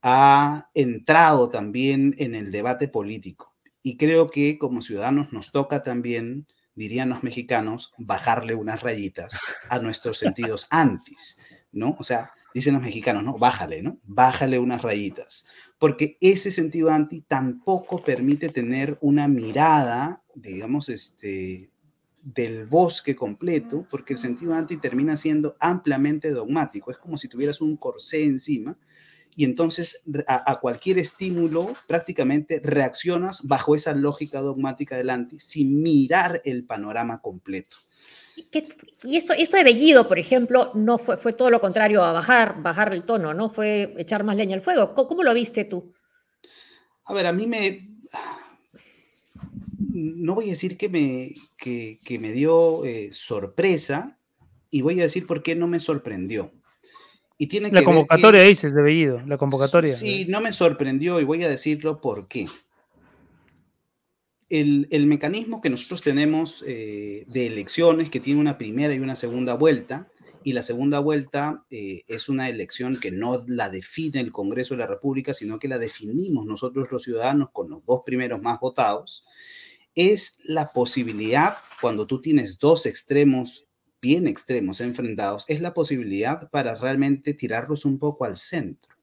[0.02, 3.47] ha entrado también en el debate político.
[3.82, 6.46] Y creo que como ciudadanos nos toca también
[6.78, 9.38] dirían los mexicanos, bajarle unas rayitas
[9.68, 11.36] a nuestros sentidos antis,
[11.72, 11.96] ¿no?
[11.98, 13.36] O sea, dicen los mexicanos, ¿no?
[13.36, 13.98] Bájale, ¿no?
[14.04, 15.44] Bájale unas rayitas.
[15.78, 21.70] Porque ese sentido anti tampoco permite tener una mirada, digamos, este,
[22.22, 26.90] del bosque completo, porque el sentido anti termina siendo ampliamente dogmático.
[26.90, 28.78] Es como si tuvieras un corsé encima
[29.36, 36.42] y entonces a, cualquier estímulo prácticamente reaccionas bajo esa lógica dogmática del anti sin mirar
[36.44, 37.76] el panorama completo.
[39.04, 42.62] Y, esto, esto de Bellido, por ejemplo, no fue, fue todo lo contrario a bajar,
[42.62, 43.50] bajar el tono, ¿no?
[43.50, 44.94] Fue echar más leña al fuego.
[44.94, 45.92] ¿Cómo, lo viste tú?
[47.04, 47.88] A ver, a mí me...
[49.78, 54.18] No voy a decir que me, que, me dio eh, sorpresa
[54.70, 56.52] y voy a decir por qué no me sorprendió
[57.46, 59.92] tiene la convocatoria dices de Bellido, la convocatoria.
[59.92, 62.48] Sí, no me sorprendió y voy a decirlo por qué.
[64.48, 69.54] El, mecanismo que nosotros tenemos eh, de elecciones, que tiene una primera y una segunda
[69.54, 70.08] vuelta,
[70.42, 74.78] y la segunda vuelta eh, es una elección que no la define el Congreso de
[74.78, 79.24] la República, sino que la definimos nosotros los ciudadanos con los dos primeros más votados,
[79.94, 83.67] es la posibilidad, cuando tú tienes dos extremos
[84.00, 88.98] bien extremos enfrentados es la posibilidad para realmente tirarlos un poco al centro.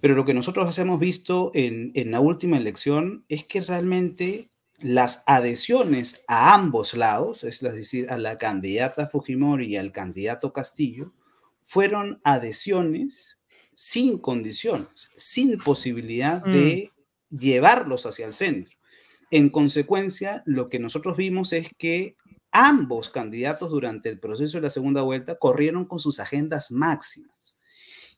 [0.00, 6.24] Pero lo que nosotros hemos visto en, la última elección es que realmente las adhesiones
[6.26, 11.12] a ambos lados, es decir, a la candidata Fujimori y al candidato Castillo,
[11.62, 13.42] fueron adhesiones
[13.74, 16.90] sin condiciones, sin posibilidad de
[17.28, 17.36] mm.
[17.36, 18.74] llevarlos hacia el centro.
[19.30, 22.16] En consecuencia, lo que nosotros vimos es que
[22.52, 27.58] ambos candidatos durante el proceso de la segunda vuelta corrieron con sus agendas máximas.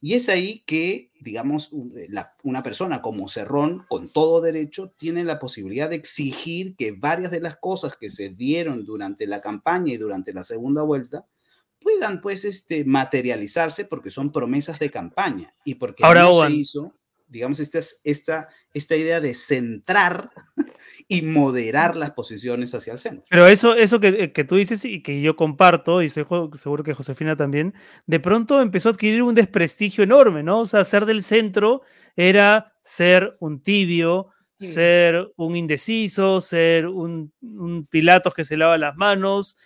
[0.01, 2.09] Y es ahí que, digamos, eh,
[2.43, 7.41] una persona como Cerrón, con todo derecho, tiene la posibilidad de exigir que varias de
[7.41, 11.29] las cosas que se dieron durante la campaña y durante la segunda vuelta
[11.79, 16.95] puedan, pues, este, materializarse porque son promesas de campaña y porque Ahora, no se hizo
[17.33, 20.31] digamos, esta, esta, esta idea de centrar
[21.09, 23.27] y moderar las posiciones hacia el centro.
[23.31, 27.37] Pero eso, eso que, que, tú dices y que yo comparto, y seguro que Josefina
[27.37, 27.75] también,
[28.07, 30.61] de pronto empezó a adquirir un desprestigio enorme, ¿no?
[30.61, 31.83] O sea, ser del centro
[32.17, 38.97] era ser un tibio, ser un indeciso, ser un, un Pilatos que se lava las
[38.97, 39.57] manos.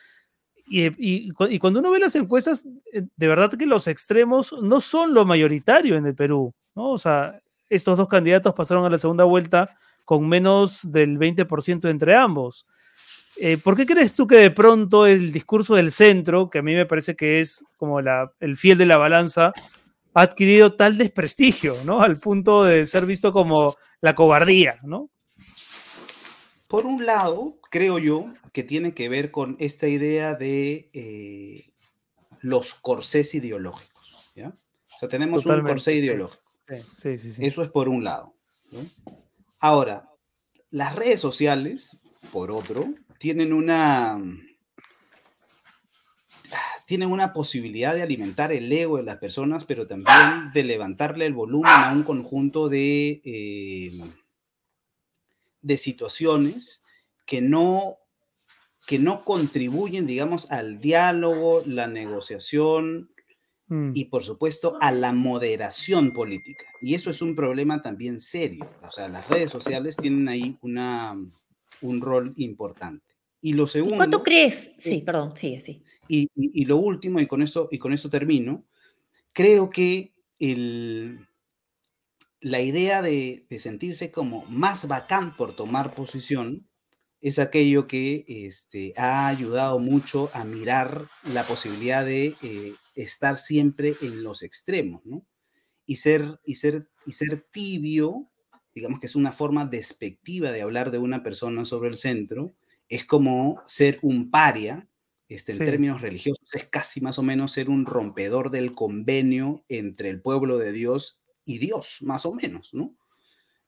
[0.68, 4.80] Y, y, y, cuando uno ve las encuestas, eh, de verdad que los extremos no
[4.80, 6.90] son lo mayoritario en el Perú, ¿no?
[6.90, 9.70] O sea, estos dos candidatos pasaron a la segunda vuelta
[10.06, 12.66] con menos del 20% entre ambos.
[13.36, 16.74] Eh, ¿Por qué crees tú que de pronto el discurso del centro, que a mí
[16.74, 19.52] me parece que es como la, el fiel de la balanza,
[20.14, 22.00] ha adquirido tal desprestigio, ¿no?
[22.00, 25.10] Al punto de ser visto como la cobardía, ¿no?
[26.68, 31.72] Por un lado, creo yo que tiene que ver con esta idea de eh,
[32.40, 34.48] los corsés ideológicos, ¿ya?
[34.48, 36.42] O sea, tenemos un corsé ideológico.
[37.44, 38.34] Eso es por un lado.
[39.60, 40.10] Ahora,
[40.70, 42.00] las redes sociales,
[42.32, 42.86] por otro,
[43.18, 44.20] tienen una,
[46.86, 51.34] tienen una posibilidad de alimentar el ego de las personas, pero también de levantarle el
[51.34, 53.90] volumen a un conjunto de, eh,
[55.62, 56.84] de situaciones
[57.24, 57.98] que no,
[58.86, 63.10] que no contribuyen, digamos, al diálogo, la negociación,
[63.68, 63.90] Mm.
[63.94, 66.66] y por supuesto a la moderación política.
[66.80, 68.64] Y eso es un problema también serio.
[68.86, 71.16] O sea, las redes sociales tienen ahí una,
[71.80, 73.16] un rol importante.
[73.40, 73.96] Y lo segundo...
[73.96, 74.70] ¿Cuánto crees?
[74.78, 75.82] Sí, perdón, sigue, sí.
[76.08, 78.64] Y, y, lo último, y con, eso, y con eso termino,
[79.32, 81.26] creo que el,
[82.40, 86.68] la idea de, de, sentirse como más bacán por tomar posición
[87.20, 93.94] es aquello que este, ha ayudado mucho a mirar la posibilidad de eh, estar siempre
[94.02, 95.24] en los extremos, ¿no?
[95.86, 98.28] Y ser, y ser, y ser tibio
[98.76, 102.54] digamos que es una forma despectiva de hablar de una persona sobre el centro,
[102.90, 104.86] es como ser un paria,
[105.28, 110.10] este, en términos religiosos, es casi más o menos ser un rompedor del convenio entre
[110.10, 112.94] el pueblo de Dios y Dios, más o menos, ¿no?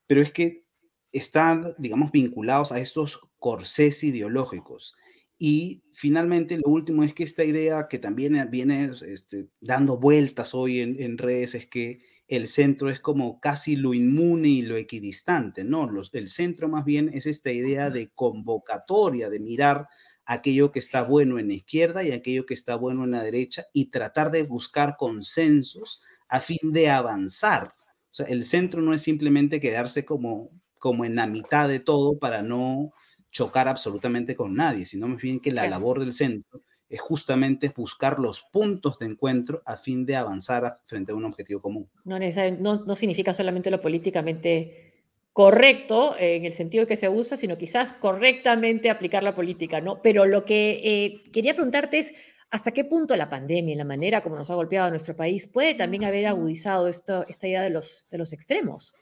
[0.05, 0.63] Pero es que
[1.11, 4.95] están, digamos, vinculados a estos corsés ideológicos.
[5.41, 10.81] Y finalmente, lo último es que esta idea que también viene este, dando vueltas hoy
[10.81, 15.89] en, redes es que el centro es como casi lo inmune y lo equidistante, ¿no?
[16.11, 19.87] el centro más bien es esta idea de convocatoria, de mirar
[20.25, 23.65] aquello que está bueno en la izquierda y aquello que está bueno en la derecha
[23.73, 27.73] y tratar de buscar consensos a fin de avanzar.
[28.11, 32.19] O sea, el centro no es simplemente quedarse como, como en la mitad de todo
[32.19, 32.91] para no
[33.29, 38.17] chocar absolutamente con nadie, sino más bien que la labor del centro es justamente buscar
[38.19, 41.87] los puntos de encuentro a fin de avanzar frente a un objetivo común.
[42.03, 47.93] No, no, significa solamente lo políticamente correcto en el sentido que se usa, sino quizás
[47.93, 50.01] correctamente aplicar la política, ¿no?
[50.01, 52.13] Pero lo que eh, quería preguntarte es,
[52.49, 55.45] ¿hasta qué punto la pandemia y la manera como nos ha golpeado a nuestro país
[55.45, 58.95] puede también haber agudizado esto, esta idea de los, de los extremos?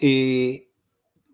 [0.00, 0.68] Eh,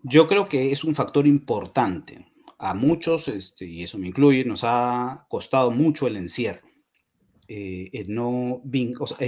[0.03, 2.25] yo creo que es un factor importante.
[2.59, 6.67] A muchos, este, y eso me incluye, nos ha costado mucho el encierro.
[7.47, 8.61] Eh, el, no,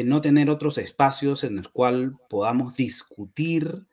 [0.05, 3.85] no tener otros espacios en los cuales podamos discutir,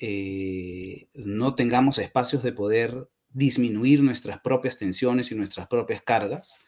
[0.00, 6.58] eh, no tengamos espacios de poder disminuir nuestras propias tensiones y nuestras propias cargas,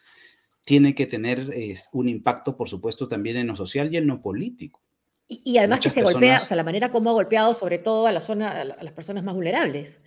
[0.65, 1.53] tiene que tener
[1.91, 4.82] un impacto, por supuesto, también en lo social y en lo político.
[5.27, 8.11] Y, además que se golpea, o sea, la manera como ha golpeado sobre todo a,
[8.11, 9.99] la zona, a las personas más vulnerables.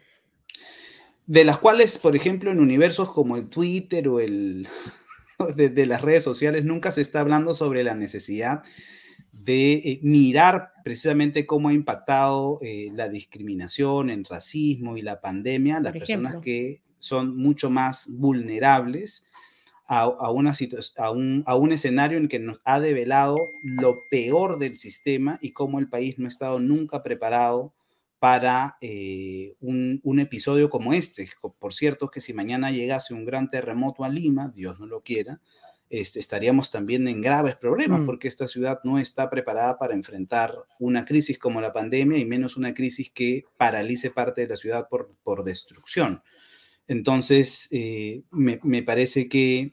[1.26, 4.68] De las cuales, por ejemplo, en universos como el Twitter o el
[5.56, 8.62] de, las redes sociales, nunca se está hablando sobre la necesidad
[9.32, 15.78] de eh, mirar precisamente cómo ha impactado eh, la discriminación, el racismo y la pandemia
[15.78, 19.24] a las personas que son mucho más vulnerables
[19.86, 20.52] a, una
[20.96, 25.52] a, un, a un escenario en que nos ha develado lo peor del sistema y
[25.52, 27.72] cómo el país no ha estado nunca preparado
[28.18, 31.30] para eh, un, un, episodio como este.
[31.58, 35.40] Por cierto, que si mañana llegase un gran terremoto a Lima, Dios no lo quiera,
[35.88, 38.06] este, estaríamos también en graves problemas mm.
[38.06, 42.56] porque esta ciudad no está preparada para enfrentar una crisis como la pandemia y menos
[42.56, 46.22] una crisis que paralice parte de la ciudad por, por destrucción.
[46.88, 49.72] Entonces, eh, me, me, parece que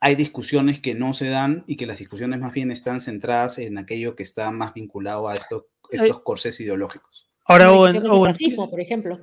[0.00, 3.78] hay discusiones que no se dan y que las discusiones más bien están centradas en
[3.78, 7.28] aquello que está más vinculado a esto, estos corsés ideológicos.
[7.44, 9.20] Ahora, o el racismo, por ejemplo.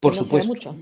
[0.00, 0.76] Por supuesto.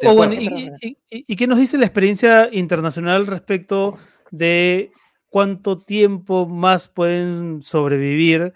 [0.00, 3.96] y, y, qué nos dice la experiencia internacional respecto
[4.32, 4.90] de
[5.28, 8.52] cuánto tiempo más pueden sobrevivir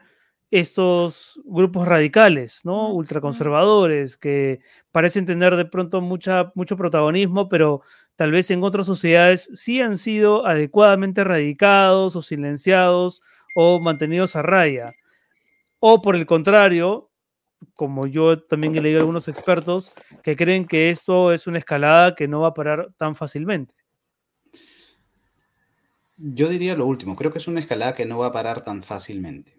[0.50, 2.92] estos grupos radicales, ¿no?
[2.92, 4.60] Ultraconservadores, que
[4.92, 7.80] parecen tener de pronto mucha, mucho protagonismo, pero
[8.14, 13.20] tal vez en otras sociedades sí han sido adecuadamente radicados o silenciados
[13.56, 14.92] o mantenidos a raya.
[15.80, 17.10] O por el contrario,
[17.74, 19.92] como yo también he leído a algunos expertos,
[20.22, 23.74] que creen que esto es una escalada que no va a parar tan fácilmente.
[26.16, 28.82] Yo diría lo último, creo que es una escalada que no va a parar tan
[28.82, 29.56] fácilmente.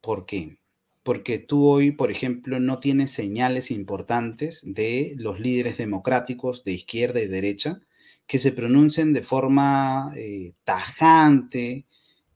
[0.00, 0.58] ¿Por qué?
[1.02, 7.20] Porque tú hoy, por ejemplo, no tienes señales importantes de los líderes democráticos de izquierda
[7.20, 7.80] y derecha
[8.26, 11.86] que se pronuncien de forma eh, tajante,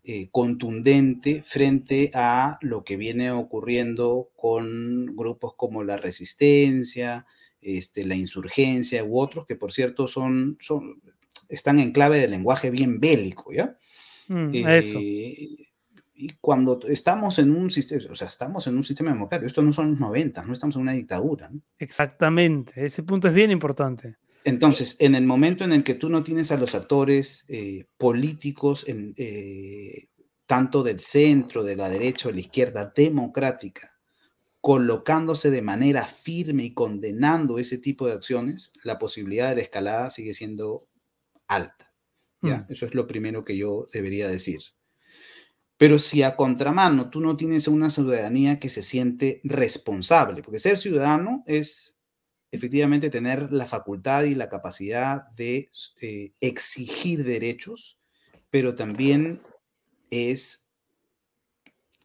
[0.02, 7.26] eh, contundente frente a lo que viene ocurriendo con grupos como la resistencia,
[7.60, 11.00] este, la insurgencia u otros que por cierto son, son
[11.48, 13.78] están en clave de lenguaje bien bélico, ¿ya?
[14.28, 14.98] Mm, eso.
[16.14, 19.72] Y cuando estamos en un sistema, o sea, estamos en un sistema democrático, esto no
[19.72, 21.50] son los 90, no estamos en una dictadura.
[21.78, 24.16] Exactamente, ese punto es bien importante.
[24.44, 28.84] Entonces, en el momento en el que tú no tienes a los actores eh, políticos,
[28.86, 30.08] en, eh,
[30.46, 33.98] tanto del centro, de la derecha o de la izquierda democrática,
[34.60, 40.10] colocándose de manera firme y condenando ese tipo de acciones, la posibilidad de la escalada
[40.10, 40.88] sigue siendo
[41.48, 41.92] alta.
[42.40, 42.58] ¿ya?
[42.58, 42.72] Mm.
[42.72, 44.60] Eso es lo primero que yo debería decir.
[45.76, 50.78] Pero si a contramano tú no tienes una ciudadanía que se siente responsable, porque ser
[50.78, 51.98] ciudadano es
[52.52, 55.70] efectivamente tener la facultad y la capacidad de
[56.00, 57.98] eh, exigir derechos,
[58.50, 59.42] pero también
[60.10, 60.70] es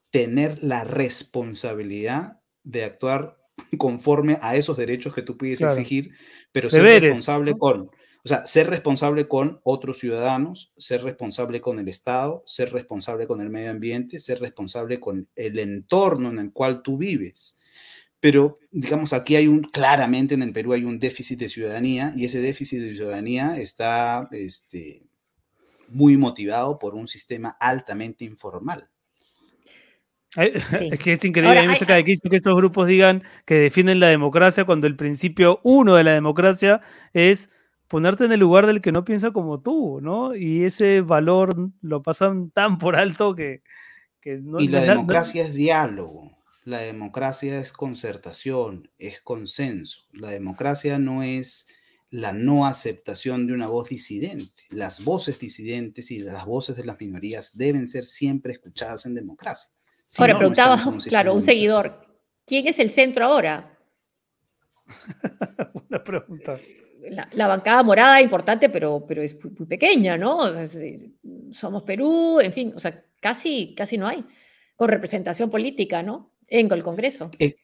[0.09, 3.37] tener la responsabilidad de actuar
[3.77, 6.11] conforme a esos derechos que tú puedes exigir,
[6.51, 7.91] pero ser responsable con
[8.25, 13.39] O sea, ser responsable con otros ciudadanos, ser responsable con el Estado, ser responsable con
[13.41, 17.57] el medio ambiente, ser responsable con el entorno en el cual tú vives.
[18.19, 22.25] Pero, digamos, aquí hay un, claramente en el Perú hay un déficit de ciudadanía y
[22.25, 25.07] ese déficit de ciudadanía está este,
[25.87, 28.89] muy motivado por un sistema altamente informal.
[30.35, 33.99] Es que es increíble, a mí me saca de que estos grupos digan que defienden
[33.99, 36.81] la democracia cuando el principio uno de la democracia
[37.13, 37.49] es
[37.89, 40.35] ponerte en el lugar del que no piensa como tú, ¿no?
[40.35, 43.61] Y ese valor lo pasan tan por alto que...
[44.23, 46.31] no, y la democracia es diálogo,
[46.63, 51.67] la democracia es concertación, es consenso, la democracia no es
[52.11, 54.63] la no aceptación de una voz disidente.
[54.69, 59.71] Las voces disidentes y las voces de las minorías deben ser siempre escuchadas en democracia.
[60.17, 63.77] ahora, preguntaba, claro, un seguidor, ¿quién es el centro ahora?
[65.73, 66.59] Buena pregunta
[67.31, 70.41] la, bancada morada importante, pero, pero es muy, pequeña, ¿no?
[71.51, 74.25] somos Perú, en fin, o sea, casi, casi no hay,
[74.75, 76.31] con representación política, ¿no?
[76.47, 77.31] En el Congreso.
[77.39, 77.55] E,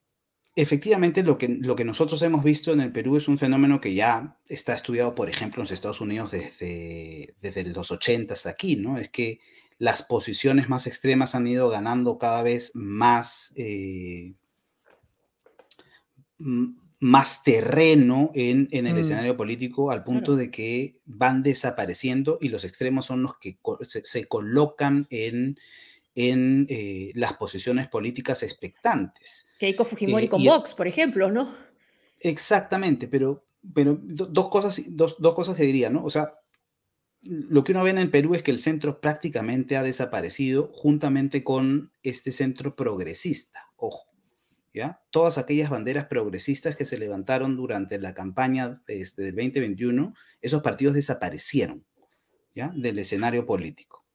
[0.55, 3.93] efectivamente, lo que, lo que nosotros hemos visto en el Perú es un fenómeno que
[3.93, 8.75] ya está estudiado, por ejemplo, en los Estados Unidos desde, desde los 80 hasta aquí,
[8.75, 8.97] ¿no?
[8.97, 9.39] Es que
[9.77, 14.35] las posiciones más extremas han ido ganando cada vez más, eh,
[17.05, 18.97] más terreno en, el mm.
[18.97, 24.27] escenario político al punto de que van desapareciendo y los extremos son los que se,
[24.27, 25.59] colocan en,
[26.15, 29.45] en eh, las posiciones políticas expectantes.
[29.59, 31.55] Keiko Fujimori eh, con Vox, por ejemplo, ¿no?
[32.21, 36.03] Exactamente, pero, pero dos, cosas, dos, dos cosas que diría, ¿no?
[36.03, 36.33] O sea,
[37.21, 41.43] lo que uno ve en el Perú es que el centro prácticamente ha desaparecido juntamente
[41.43, 44.14] con este centro progresista, ojo.
[45.09, 50.95] Todas aquellas banderas progresistas que se levantaron durante la campaña este, del 2021, esos partidos
[50.95, 51.85] desaparecieron,
[52.53, 52.71] ¿ya?
[52.75, 54.05] Del escenario político.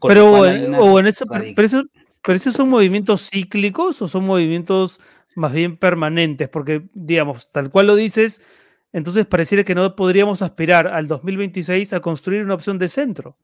[0.00, 5.00] Pero, en eso, pero, esos son movimientos cíclicos o son movimientos
[5.36, 8.42] más bien permanentes, porque, digamos, tal cual lo dices,
[8.92, 13.38] entonces pareciera que no podríamos aspirar al 2026 a construir una opción de centro.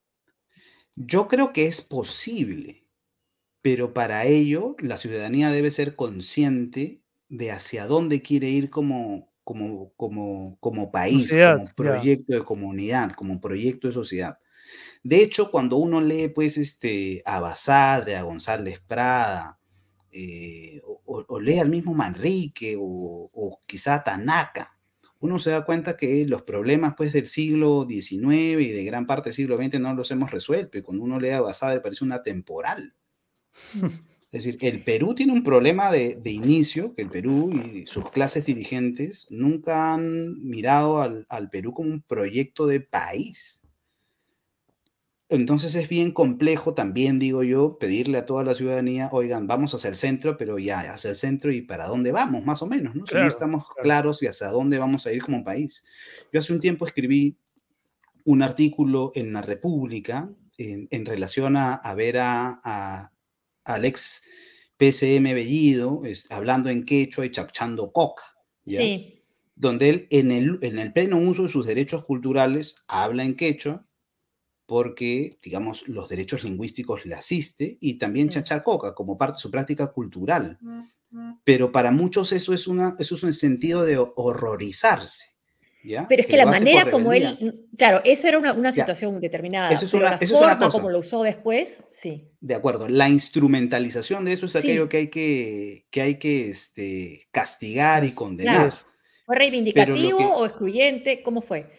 [0.97, 2.85] Yo creo que es posible,
[3.63, 9.93] pero para ello la ciudadanía debe ser consciente de hacia dónde quiere ir como, como,
[9.97, 14.39] como, como país, como proyecto de comunidad, como proyecto de sociedad.
[15.03, 19.59] De hecho, cuando uno lee pues este, a Basadre, a González Prada,
[20.11, 24.79] eh, o, lee al mismo Manrique o, o quizá a Tanaka,
[25.21, 29.31] uno se da cuenta que los problemas pues del siglo XIX y de gran parte
[29.31, 30.79] del siglo XX no los hemos resuelto.
[30.79, 32.95] Y cuando uno lee a Basadre parece una temporal.
[34.31, 38.45] Es decir, el Perú tiene un problema de, inicio, que el Perú y sus clases
[38.45, 43.63] dirigentes nunca han mirado al, Perú como un proyecto de país.
[45.31, 49.89] Entonces es bien complejo también, digo yo, pedirle a toda la ciudadanía, oigan, vamos hacia
[49.89, 53.05] el centro, pero ya hacia el centro y para dónde vamos, más o menos, ¿no?
[53.11, 55.87] no estamos claros y hacia dónde vamos a ir como país.
[56.33, 57.39] Yo hace un tiempo escribí
[58.25, 63.11] un artículo en La República en, relación a, ver a,
[63.69, 64.23] Alex
[64.77, 68.25] PCM Bellido, hablando en quechua y chachando coca,
[69.57, 73.85] donde él en el, en el pleno uso de sus derechos culturales habla en quechua,
[74.67, 79.51] porque, digamos, los derechos lingüísticos le asiste, y también chachar coca como parte de su
[79.51, 80.59] práctica cultural.
[81.43, 85.38] Pero para muchos eso es, una, eso es un sentido de horrorizarse.
[86.09, 89.71] Pero es que, la manera como él, claro, esa era una, situación determinada.
[89.71, 90.71] Eso es una, cosa.
[90.71, 92.31] como lo usó después, sí.
[92.41, 97.29] De acuerdo, la instrumentalización de eso es aquello que hay que, que, hay que este,
[97.31, 98.71] castigar y condenar.
[99.25, 101.23] ¿Fue reivindicativo o excluyente?
[101.23, 101.71] ¿Cómo fue?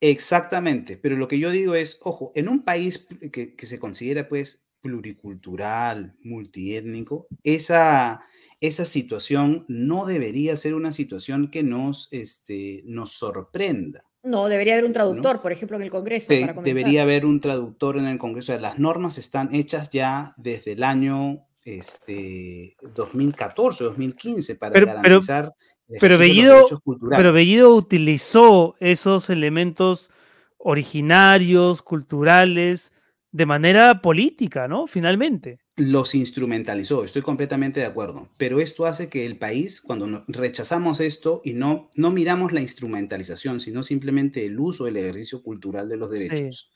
[0.00, 4.28] Exactamente, pero lo que yo digo es, ojo, en un país que, que se considera
[4.28, 8.22] pues pluricultural, multiétnico, esa
[8.60, 14.04] esa situación no debería ser una situación que nos, este, nos sorprenda.
[14.22, 16.32] No, debería haber un traductor, por ejemplo, en el Congreso.
[16.62, 18.56] debería haber un traductor en el Congreso.
[18.58, 25.54] Las normas están hechas ya desde el año este, 2014, 2015 para garantizar.
[25.98, 26.66] Pero, Bellido,
[27.08, 30.10] pero Bellido utilizó esos elementos
[30.58, 32.92] originarios, culturales,
[33.32, 34.86] de manera política, ¿no?
[34.86, 41.00] Finalmente los instrumentalizó, estoy completamente de acuerdo, pero esto hace que el país, cuando rechazamos
[41.00, 45.96] esto y no, no miramos la instrumentalización, sino simplemente el uso, el ejercicio cultural de
[45.96, 46.70] los derechos,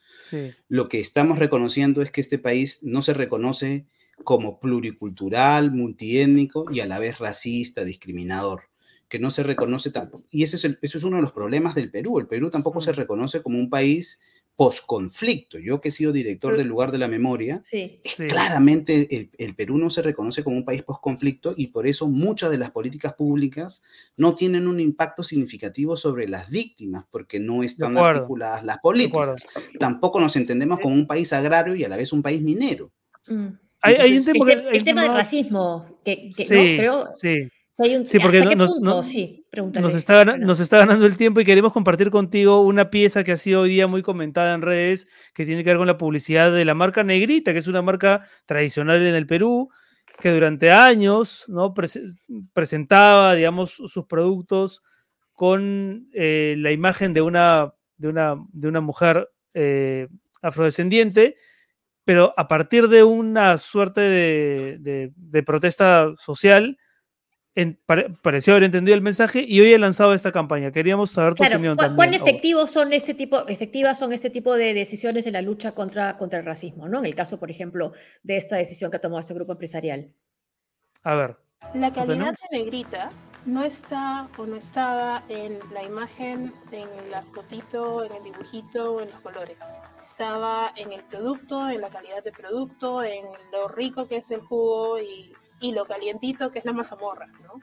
[0.69, 3.87] lo que estamos reconociendo es que este país no se reconoce
[4.23, 8.63] como pluricultural, multiétnico y a la vez racista, discriminador
[9.15, 10.25] que no se reconoce tampoco.
[10.33, 12.19] Y ese es, eso es uno de los problemas del Perú.
[12.19, 14.19] El Perú tampoco se reconoce como un país
[14.57, 15.57] posconflicto.
[15.61, 19.79] Yo que he sido director del lugar de la memoria, sí, claramente el, el, Perú
[19.79, 23.85] no se reconoce como un país posconflicto y por eso muchas de las políticas públicas
[24.17, 29.47] no tienen un impacto significativo sobre las víctimas, porque no están articuladas las políticas.
[29.79, 32.91] Tampoco nos entendemos como un país agrario y a la vez un país minero.
[33.29, 33.47] Mm.
[33.81, 37.49] hay, un tema el, tema del racismo, que, sí, Creo, sí
[38.05, 43.25] sí, porque nos, está, nos está ganando el tiempo y queremos compartir contigo una pieza
[43.25, 45.99] que ha sido hoy día muy comentada en redes, que tiene que ver con la
[45.99, 49.71] publicidad de la marca Negrita, que es una marca tradicional en el Perú,
[50.21, 51.75] que durante años ¿no?
[52.53, 54.85] presentaba, digamos, sus productos
[55.33, 60.07] con eh, la imagen de una, de una, de una mujer eh,
[60.43, 61.35] afrodescendiente,
[62.05, 66.79] pero a partir de una suerte de, de protesta social,
[68.23, 70.73] pareció haber entendido el mensaje y hoy he lanzado esta campaña.
[70.73, 71.97] Queríamos saber tu opinión también.
[71.97, 76.17] ¿Cuán efectivos son este tipo, efectivas son este tipo de decisiones en la lucha contra,
[76.17, 76.89] contra el racismo?
[76.89, 76.99] ¿no?
[76.99, 77.93] En el caso, por ejemplo,
[78.23, 80.13] de esta decisión que ha tomado este grupo empresarial.
[81.03, 81.37] A ver.
[81.75, 83.09] La calidad de negrita
[83.47, 89.01] no está o no estaba en la imagen, en la fotito, en el dibujito o
[89.01, 89.57] en los colores.
[90.01, 94.41] Estaba en el producto, en la calidad de producto, en lo rico que es el
[94.41, 95.33] jugo y
[95.65, 97.59] y lo calientito que es la mazamorra, ¿no?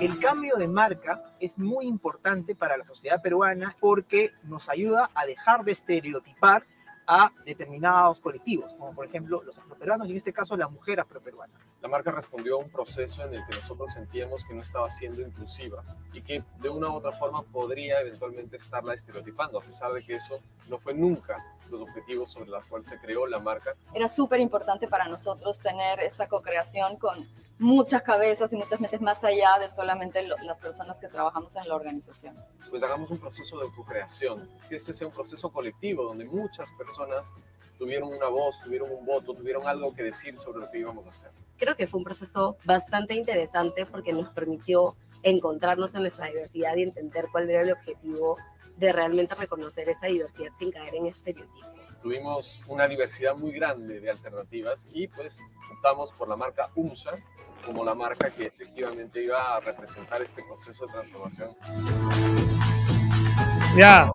[0.00, 5.26] El cambio de marca es muy importante para la sociedad peruana porque nos ayuda a
[5.26, 6.66] dejar de estereotipar
[7.06, 11.54] a determinados colectivos, como por ejemplo los afroperuanos y en este caso la mujer afroperuana.
[11.82, 15.22] La marca respondió a un proceso en el que nosotros sentíamos que no estaba siendo
[15.22, 20.02] inclusiva y que de una u otra forma podría eventualmente estarla estereotipando, a pesar de
[20.04, 23.74] que eso no fue nunca los objetivos sobre los cuales se creó la marca.
[23.94, 27.26] Era súper importante para nosotros tener esta co-creación con
[27.58, 31.76] muchas cabezas y muchas mentes más allá de solamente las personas que trabajamos en la
[31.76, 32.36] organización.
[32.68, 37.32] Pues hagamos un proceso de co-creación, que este sea un proceso colectivo donde muchas personas
[37.78, 41.08] tuvieron una voz, tuvieron un voto, tuvieron algo que decir sobre lo que íbamos a
[41.08, 41.30] hacer.
[41.60, 46.84] Creo que fue un proceso bastante interesante porque nos permitió encontrarnos en nuestra diversidad y
[46.84, 48.38] entender cuál era el objetivo
[48.78, 51.68] de realmente reconocer esa diversidad sin caer en estereotipos.
[52.02, 55.38] Tuvimos una diversidad muy grande de alternativas y pues
[55.76, 57.18] optamos por la marca UMSA
[57.66, 61.56] como la marca que efectivamente iba a representar este proceso de transformación.
[63.76, 64.10] Ya.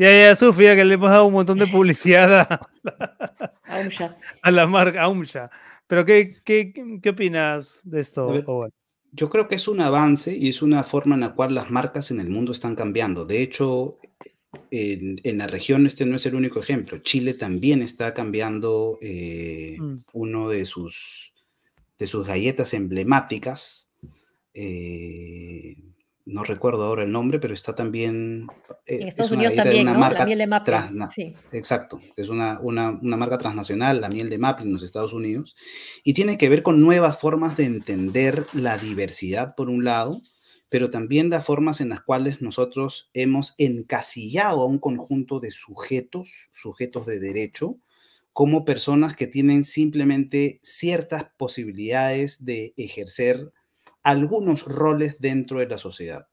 [0.00, 2.60] Ya, ya, Sofía, que le hemos dado un montón de publicidad a,
[4.42, 5.50] a la marca UMSA.
[5.86, 6.72] Pero, ¿qué, qué,
[7.02, 8.72] qué opinas de esto, Owen?
[9.12, 12.10] Yo creo que es un avance y es una forma en la cual las marcas
[12.10, 13.26] en el mundo están cambiando.
[13.26, 13.98] De hecho,
[14.70, 16.96] en, la región este no es el único ejemplo.
[17.00, 19.96] Chile también está cambiando eh, mm.
[20.14, 21.34] uno de sus,
[21.98, 23.90] de sus galletas emblemáticas.
[24.54, 25.76] Eh,
[26.26, 28.46] no recuerdo ahora el nombre, pero está también...
[28.86, 29.98] Eh, en Estados Unidos también, ¿no?
[29.98, 31.08] la miel de Maplin.
[31.14, 31.34] Sí.
[31.52, 35.56] Exacto, es una, una, una, marca transnacional, la miel de Maplin en los Estados Unidos,
[36.04, 40.20] y tiene que ver con nuevas formas de entender la diversidad, por un lado,
[40.70, 46.48] pero también las formas en las cuales nosotros hemos encasillado a un conjunto de sujetos,
[46.52, 47.78] sujetos de derecho,
[48.32, 53.52] como personas que tienen simplemente ciertas posibilidades de ejercer
[54.02, 56.28] algunos roles dentro de la sociedad.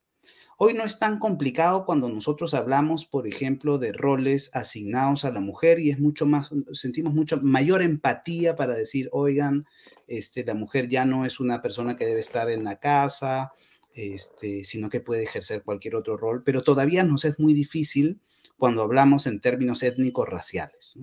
[0.57, 5.39] Hoy no es tan complicado cuando nosotros hablamos, por ejemplo, de roles asignados a la
[5.39, 9.65] mujer y es mucho más, sentimos mucho mayor empatía para decir, oigan,
[10.07, 13.51] este, la mujer ya no es una persona que debe estar en la casa,
[13.93, 18.20] este, sino que puede ejercer cualquier otro rol, pero todavía nos es muy difícil
[18.57, 20.99] cuando hablamos en términos étnicos raciales.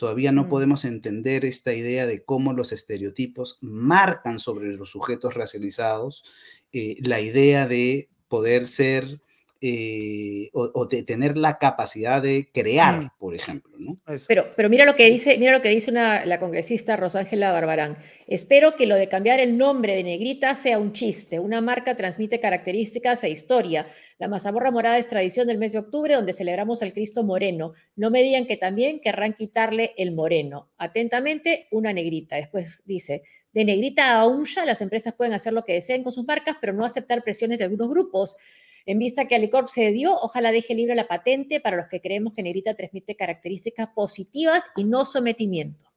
[0.00, 6.24] Todavía no podemos entender esta idea de cómo los estereotipos marcan sobre los sujetos racializados
[6.72, 9.20] eh, la idea de poder ser
[9.60, 13.72] eh, o, de tener la capacidad de crear, por ejemplo.
[13.76, 13.98] ¿no?
[14.26, 17.98] Pero, pero mira lo que dice, mira lo que dice la congresista Rosángela Barbarán.
[18.26, 21.40] Espero que lo de cambiar el nombre de Negrita sea un chiste.
[21.40, 23.86] Una marca transmite características e historia.
[24.20, 27.72] La mazamorra morada es tradición del mes de octubre donde celebramos al Cristo Moreno.
[27.96, 30.68] No me digan que también querrán quitarle el moreno.
[30.76, 32.36] Atentamente, una negrita.
[32.36, 33.22] Después dice,
[33.54, 36.74] de negrita a uncha, las empresas pueden hacer lo que deseen con sus marcas, pero
[36.74, 38.36] no aceptar presiones de algunos grupos.
[38.84, 42.34] En vista que Alicorp se dio, ojalá deje libre la patente para los que creemos
[42.34, 45.89] que Negrita transmite características positivas y no sometimiento.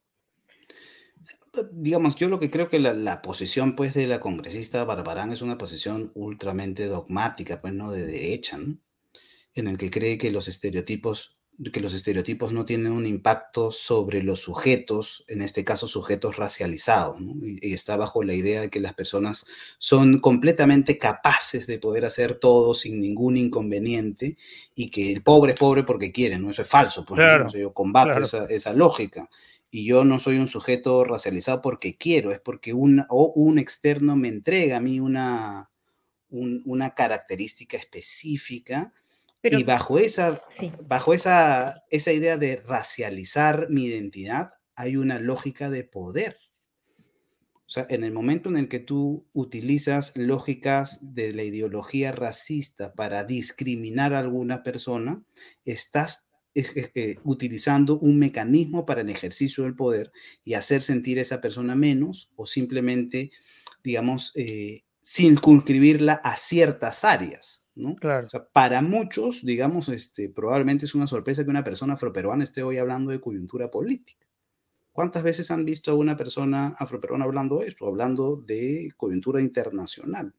[1.72, 5.58] Digamos, yo lo que creo que la, posición pues de la congresista Barbarán es una
[5.58, 8.80] posición ultramente dogmática, pues no de derecha, ¿no?
[9.54, 11.34] En el que cree que los estereotipos
[11.72, 17.22] que los estereotipos no tienen un impacto sobre los sujetos, en este caso sujetos racializados,
[17.22, 19.46] y, y, está bajo la idea de que las personas
[19.78, 24.36] son completamente capaces de poder hacer todo sin ningún inconveniente
[24.74, 26.50] y que el pobre es pobre porque quiere, ¿no?
[26.50, 27.52] Eso es falso, pues Claro, ¿no?
[27.52, 28.26] yo combato claro.
[28.26, 29.30] esa, esa lógica.
[29.76, 34.16] Y yo no soy un sujeto racializado porque quiero, es porque un, o un externo
[34.16, 35.72] me entrega a mí una,
[36.30, 38.94] un- una característica específica
[39.42, 40.72] Pero- y bajo esa, Sí.
[40.88, 46.38] bajo esa, esa idea de racializar mi identidad, hay una lógica de poder.
[47.66, 52.94] O sea, en el momento en el que tú utilizas lógicas de la ideología racista
[52.94, 55.24] para discriminar a alguna persona,
[55.66, 60.12] estás es- es- eh, utilizando un mecanismo para el ejercicio del poder
[60.44, 63.32] y hacer sentir a esa persona menos o simplemente,
[63.84, 68.00] digamos, eh, circunscribirla a ciertas áreas, ¿no?
[68.00, 68.28] Claro.
[68.28, 72.64] O sea, para muchos, digamos, este, probablemente es una sorpresa que una persona afroperuana esté
[72.64, 74.26] hoy hablando de coyuntura política.
[74.94, 80.34] ¿Cuántas veces han visto a una persona afroperuana hablando de esto, hablando de coyuntura internacional?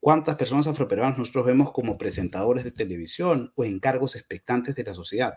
[0.00, 4.94] ¿Cuántas personas afroperuanas nosotros vemos como presentadores de televisión o en cargos expectantes de la
[4.94, 5.34] sociedad?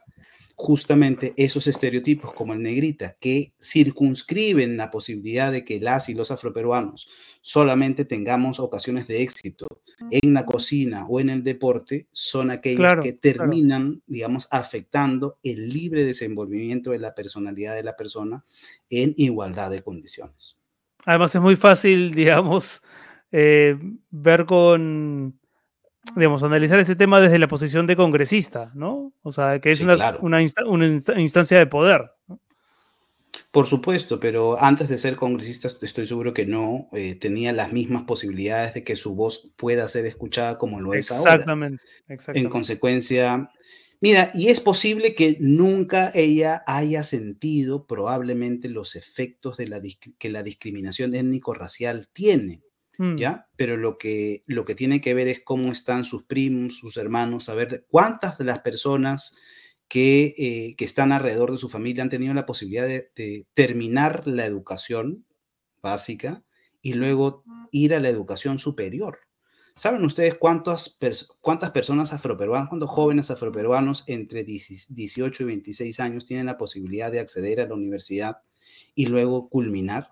[0.55, 6.31] Justamente esos estereotipos como el negrita que circunscriben la posibilidad de que las y los
[6.31, 7.09] afroperuanos
[7.41, 9.67] solamente tengamos ocasiones de éxito
[10.09, 13.49] en la cocina o en el deporte son aquellos Claro, que claro.
[13.49, 18.45] terminan, digamos, afectando el libre desenvolvimiento de la personalidad de la persona
[18.89, 20.57] en igualdad de condiciones.
[21.05, 22.81] Además es muy fácil, digamos,
[23.33, 23.75] eh,
[24.11, 25.37] ver con,
[26.15, 29.11] digamos, analizar ese tema desde la posición de congresista, ¿no?
[29.23, 30.19] O sea, que es Sí, una, claro.
[30.21, 32.11] una, insta- una insta- instancia de poder.
[32.27, 32.39] ¿no?
[33.51, 38.03] Por supuesto, pero antes de ser congresista estoy seguro que no eh, tenía las mismas
[38.03, 41.33] posibilidades de que su voz pueda ser escuchada como lo es ahora.
[41.35, 41.83] Exactamente,
[42.33, 43.51] En consecuencia,
[44.01, 49.79] mira, y es posible que nunca ella haya sentido probablemente los efectos de la
[50.17, 52.62] que la discriminación étnico-racial tiene,
[52.97, 53.47] Mm, ¿ya?
[53.55, 57.45] Pero lo que, lo que tiene que ver es cómo están sus primos, sus hermanos,
[57.45, 59.37] saber cuántas de las personas
[59.87, 64.27] que, eh, que están alrededor de su familia han tenido la posibilidad de, de terminar
[64.27, 65.25] la educación
[65.81, 66.43] básica
[66.81, 69.19] y luego ir a la educación superior.
[69.75, 75.99] ¿Saben ustedes cuántas, pers- cuántas personas afroperuanas, cuántos jóvenes afroperuanos entre 10 18 y 26
[75.99, 78.37] años tienen la posibilidad de acceder a la universidad
[78.95, 80.09] y luego culminar?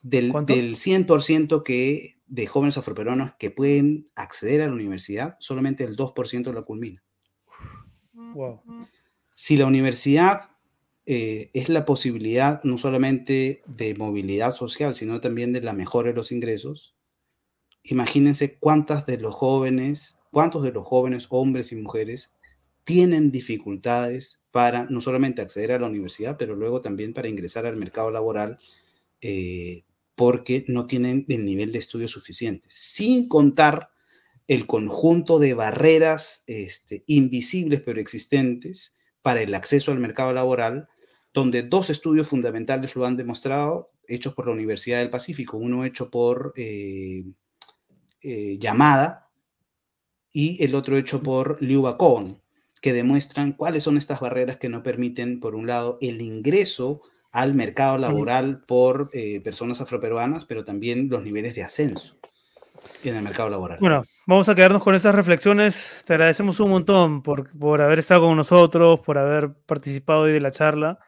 [0.00, 5.96] Del, del 100% que, de jóvenes afroperuanos que pueden acceder a la universidad, solamente el
[5.96, 7.02] 2% la culmina.
[8.12, 8.62] wow.
[9.34, 10.50] Si la universidad
[11.10, 16.14] eh, es la posibilidad no solamente de movilidad social, sino también de la mejora de
[16.14, 16.94] los ingresos,
[17.82, 22.38] imagínense cuántas de los jóvenes, cuántos de los jóvenes, hombres y mujeres,
[22.84, 27.76] tienen dificultades para no solamente acceder a la universidad, pero luego también para ingresar al
[27.76, 28.58] mercado laboral
[29.22, 29.84] eh,
[30.18, 33.92] porque no tienen el nivel de estudio suficiente, sin contar
[34.48, 40.88] el conjunto de barreras este, invisibles pero existentes para el acceso al mercado laboral,
[41.32, 46.10] donde dos estudios fundamentales lo han demostrado, hechos por la Universidad del Pacífico, uno hecho
[46.10, 47.22] por eh,
[48.20, 49.30] eh, Llamada
[50.32, 52.42] y el otro hecho por Liu Bacon,
[52.82, 57.54] que demuestran cuáles son estas barreras que no permiten, por un lado, el ingreso al
[57.54, 62.18] mercado laboral por eh, personas afroperuanas, pero también los niveles de ascenso
[63.04, 63.78] en el mercado laboral.
[63.80, 66.04] Bueno, vamos a quedarnos con esas reflexiones.
[66.06, 70.40] Te agradecemos un montón por, por haber estado con nosotros, por haber participado hoy de
[70.40, 70.98] la charla.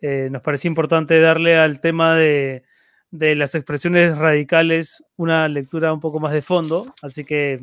[0.00, 2.62] Eh, nos parecía importante darle al tema de,
[3.10, 6.86] de las expresiones radicales una lectura un poco más de fondo.
[7.02, 7.58] Así que,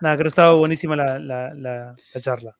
[0.00, 2.56] nada, creo que estaba buenísima la, la- la- la charla.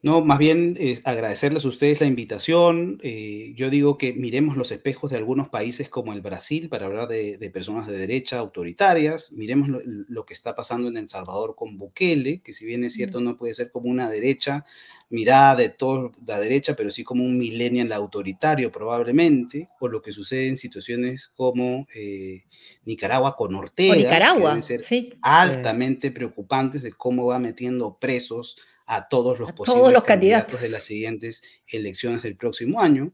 [0.00, 3.00] No, más bien eh, agradecerles a ustedes la invitación.
[3.02, 7.08] Eh, yo digo que miremos los espejos de algunos países como el Brasil para hablar
[7.08, 9.32] de, de personas de derecha autoritarias.
[9.32, 12.92] Miremos lo, lo que está pasando en El Salvador con Bukele, que si bien es
[12.92, 14.64] cierto no puede ser como una derecha
[15.10, 20.12] mirada de toda la derecha, pero sí como un millennial autoritario probablemente, o lo que
[20.12, 22.44] sucede en situaciones como eh,
[22.84, 25.14] Nicaragua con Ortega, que Nicaragua, deben ser sí.
[25.22, 28.56] altamente preocupantes de cómo va metiendo presos
[28.88, 30.62] a todos los A posibles todos los candidatos candidatos.
[30.62, 33.12] de las siguientes elecciones del próximo año.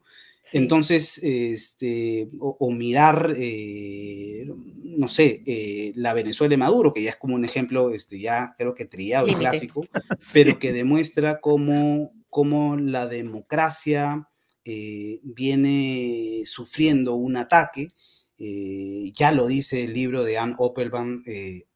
[0.53, 4.47] Entonces, este, o, o mirar, eh,
[4.85, 8.55] no sé, eh, la Venezuela de Maduro, que ya es como un ejemplo, este, ya
[8.57, 9.85] creo que trillado y clásico,
[10.33, 14.29] pero que demuestra cómo, cómo la democracia
[14.65, 17.93] eh, viene sufriendo un ataque.
[18.39, 21.25] ya lo dice el libro de Anne Applebaum,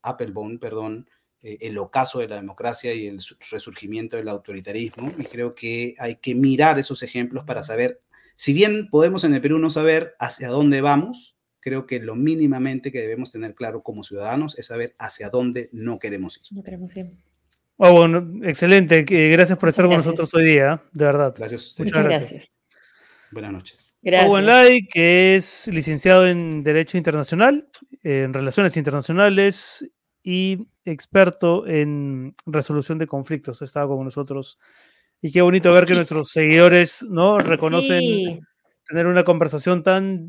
[0.02, 1.08] Applebaum, perdón,
[1.60, 3.20] el ocaso de la democracia y el
[3.50, 5.12] resurgimiento del autoritarismo.
[5.18, 8.00] Y creo que hay que mirar esos ejemplos para saber,
[8.36, 12.92] si bien podemos en el Perú no saber hacia dónde vamos, creo que lo mínimamente
[12.92, 16.56] que debemos tener claro como ciudadanos es saber hacia dónde no queremos ir.
[16.56, 17.10] No queremos ir.
[17.76, 19.02] Oh, bueno, excelente.
[19.02, 21.34] Gracias por estar con nosotros hoy día, de verdad.
[21.36, 21.74] Gracias.
[21.78, 22.50] Muchas gracias.
[23.30, 23.96] Buenas noches.
[24.02, 24.30] Gracias.
[24.30, 27.68] Owen Lai, que es licenciado en Derecho Internacional,
[28.02, 29.86] en Relaciones Internacionales
[30.30, 33.62] y experto en resolución de conflictos.
[33.62, 34.58] Ha estado con nosotros.
[35.22, 37.38] Y qué bonito ver que nuestros seguidores ¿no?
[37.38, 38.38] reconocen Sí.
[38.86, 40.28] tener una conversación tan,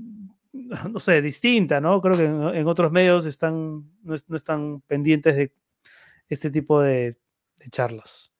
[0.89, 1.99] no sé, distinta, ¿no?
[1.99, 5.51] Creo que en, en otros medios están, no, es- no están pendientes de
[6.29, 7.17] este tipo de,
[7.57, 8.31] de charlas.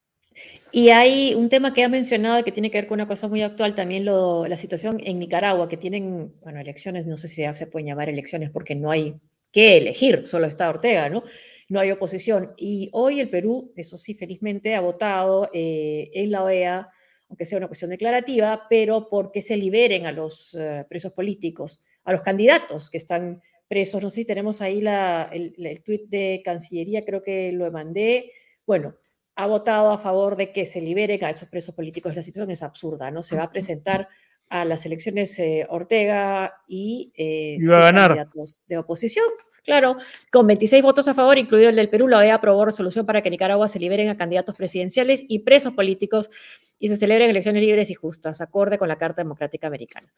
[0.72, 3.42] Y hay un tema que ha mencionado que tiene que ver con una cosa muy
[3.42, 7.66] actual, también lo- la situación en Nicaragua, que tienen, bueno, elecciones, no sé si se
[7.66, 9.14] pueden llamar elecciones porque no hay
[9.52, 11.24] que elegir, solo está Ortega, ¿no?
[11.70, 12.52] No hay oposición.
[12.56, 16.88] Y hoy el Perú, eso sí, felizmente ha votado eh, en la OEA,
[17.28, 22.12] aunque sea una cuestión declarativa, pero porque se liberen a los eh, presos políticos, a
[22.12, 24.02] los candidatos que están presos.
[24.02, 28.32] No sé si tenemos ahí la, el, el tuit de Cancillería, creo que lo mandé.
[28.66, 28.96] Bueno,
[29.36, 32.16] ha votado a favor de que se liberen a esos presos políticos.
[32.16, 33.22] La situación es absurda, ¿no?
[33.22, 34.08] Se va a presentar
[34.48, 38.08] a las elecciones eh, Ortega y, eh, Y va a seis ganar.
[38.16, 39.26] candidatos de oposición.
[39.64, 39.96] Claro,
[40.30, 43.28] con 26 votos a favor, incluido el del Perú, la OEA aprobó resolución para que
[43.28, 46.30] en Nicaragua se liberen a candidatos presidenciales y presos políticos
[46.78, 50.08] y se celebren elecciones libres y justas, acorde con la Carta Democrática Americana.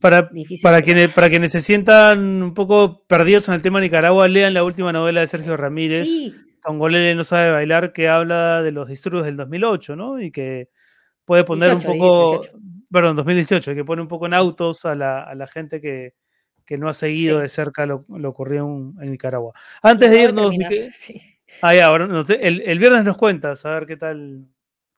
[0.00, 0.28] Para,
[0.62, 4.52] para, quienes, para quienes se sientan un poco perdidos en el tema de Nicaragua, lean
[4.52, 8.88] la última novela de Sergio Ramírez, Sí, Tongolele no sabe bailar, que habla de los
[8.88, 10.20] disturbios del 2008, ¿no?
[10.20, 10.68] Y que
[11.24, 12.58] puede poner 18, un poco, 18.
[12.90, 16.14] perdón, 2018, y que pone un poco en autos a la, a la gente que,
[16.64, 17.42] que no ha seguido Sí.
[17.42, 19.52] de cerca lo, lo ocurrido en, en Nicaragua.
[19.82, 20.52] Antes de irnos,
[20.94, 21.20] sí.
[21.62, 24.46] ah, ya, no el, el viernes nos cuentas, a ver qué tal.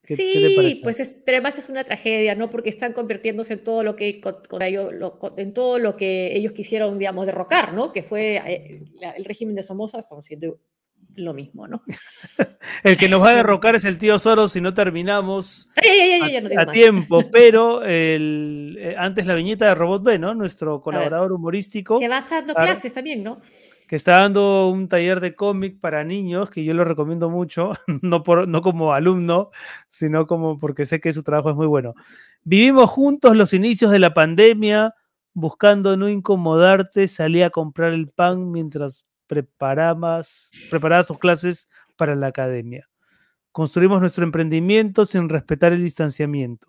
[0.03, 0.81] ¿Qué, qué te Sí, parece?
[0.85, 2.49] pues es, pero además es una tragedia, ¿no?
[2.49, 5.97] Porque están convirtiéndose en todo lo que con- con ello- lo- con- en todo lo
[5.97, 7.93] que ellos quisieron, digamos, derrocar, ¿no?
[7.93, 8.85] Que fue eh,
[9.17, 10.61] el régimen de Somoza, están siendo
[11.17, 11.83] lo mismo, ¿no?
[12.83, 16.01] El que nos va a derrocar es el tío Soros si no terminamos Ay, ay,
[16.01, 20.19] ay, ay, ya no a, tiempo, pero el, eh, antes la viñeta de Robot B,
[20.19, 20.35] ¿no?
[20.35, 23.41] Nuestro colaborador humorístico, Que va dando clases también, ¿no?
[23.87, 27.71] que está dando un taller de cómic para niños, que yo lo recomiendo mucho,
[28.03, 29.51] no, por, no como alumno,
[29.87, 31.95] sino como porque sé que su trabajo es muy bueno.
[32.43, 34.95] Vivimos juntos los inicios de la pandemia,
[35.35, 42.29] buscando no incomodarte, salí a comprar el pan mientras preparabas, preparaba sus clases para la
[42.29, 42.89] academia.
[43.53, 46.69] Construimos nuestro emprendimiento sin respetar el distanciamiento.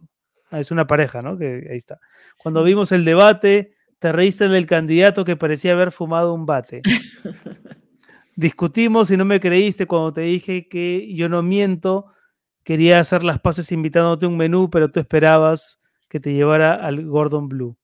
[0.50, 1.38] Ah, es una pareja, ¿no?
[1.38, 2.00] Que ahí está.
[2.38, 6.82] Cuando vimos el debate, te reíste del candidato que parecía haber fumado un bate.
[8.36, 12.06] Discutimos y no me creíste cuando te dije que yo no miento.
[12.64, 17.06] Quería hacer las paces invitándote a un menú, pero tú esperabas que te llevara al
[17.06, 17.78] Gordon Blue.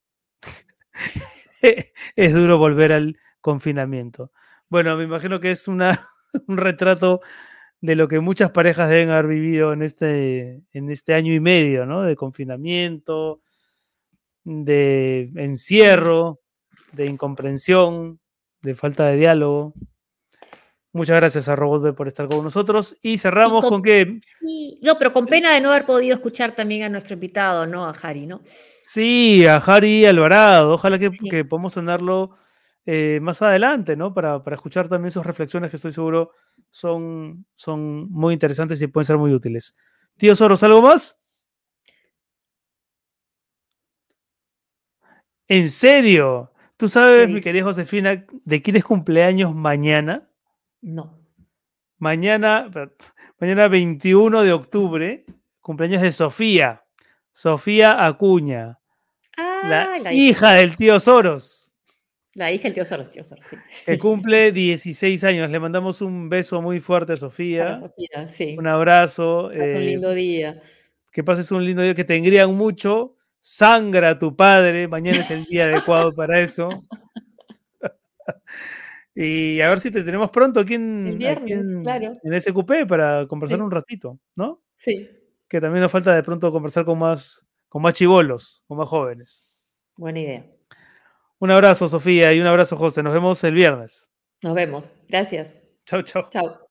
[2.16, 4.30] es duro volver al confinamiento.
[4.74, 5.96] Bueno, me imagino que es una,
[6.48, 7.20] un retrato
[7.80, 11.86] de lo que muchas parejas deben haber vivido en este, en este año y medio,
[11.86, 12.02] ¿no?
[12.02, 13.40] De confinamiento,
[14.42, 16.40] de encierro,
[16.90, 18.18] de incomprensión,
[18.62, 19.74] de falta de diálogo.
[20.92, 22.98] Muchas gracias a Robot B por estar con nosotros.
[23.00, 26.56] Y cerramos con- con que Sí, no, pero con pena de no haber podido escuchar
[26.56, 27.84] también a nuestro invitado, ¿no?
[27.86, 28.42] A Harry, ¿no?
[28.82, 30.72] Sí, a Harry Alvarado.
[30.72, 31.28] Ojalá que, Sí.
[31.28, 32.30] que podamos tenerlo
[32.86, 34.12] eh, más adelante, ¿no?
[34.12, 36.32] Para, para escuchar también sus reflexiones que estoy seguro
[36.70, 39.76] son, son muy interesantes y pueden ser muy útiles.
[40.16, 41.20] Tío Soros, ¿algo más?
[45.48, 46.52] ¿En serio?
[46.76, 50.28] ¿Tú sabes, mi querida Josefina, de quién es cumpleaños mañana?
[50.80, 51.18] No.
[51.98, 52.70] Mañana,
[53.38, 55.24] mañana 21 de octubre,
[55.60, 56.84] cumpleaños de Sofía.
[57.30, 58.78] Sofía Acuña,
[59.36, 61.63] Ah, la, la, hija del tío Soros.
[62.34, 63.56] La hija del tío Soros, tío Soros, sí.
[63.86, 65.50] que cumple 16 años.
[65.50, 67.76] Le mandamos un beso muy fuerte a Sofía.
[67.76, 68.56] Sofía, sí.
[68.58, 69.50] Un abrazo.
[69.52, 70.60] Es un eh, lindo día.
[71.12, 73.16] que pases un lindo día, que te engrían mucho.
[73.38, 74.88] Sangra a tu padre.
[74.88, 76.68] Mañana es el día adecuado para eso.
[79.14, 82.12] y a ver si te tenemos pronto aquí en, El aquí viernes, en, claro.
[82.22, 83.62] en SQP para conversar Sí.
[83.64, 84.62] un ratito, ¿no?
[84.76, 85.08] Sí.
[85.46, 89.68] Que también nos falta de pronto conversar con más, con más chivolos, con más jóvenes.
[89.96, 90.53] Buena idea.
[91.40, 93.02] Un abrazo, Sofía, y un abrazo, José.
[93.02, 94.10] Nos vemos el viernes.
[94.42, 94.92] Nos vemos.
[95.08, 95.54] Gracias.
[95.86, 96.28] Chao, chao.
[96.30, 96.63] Chao.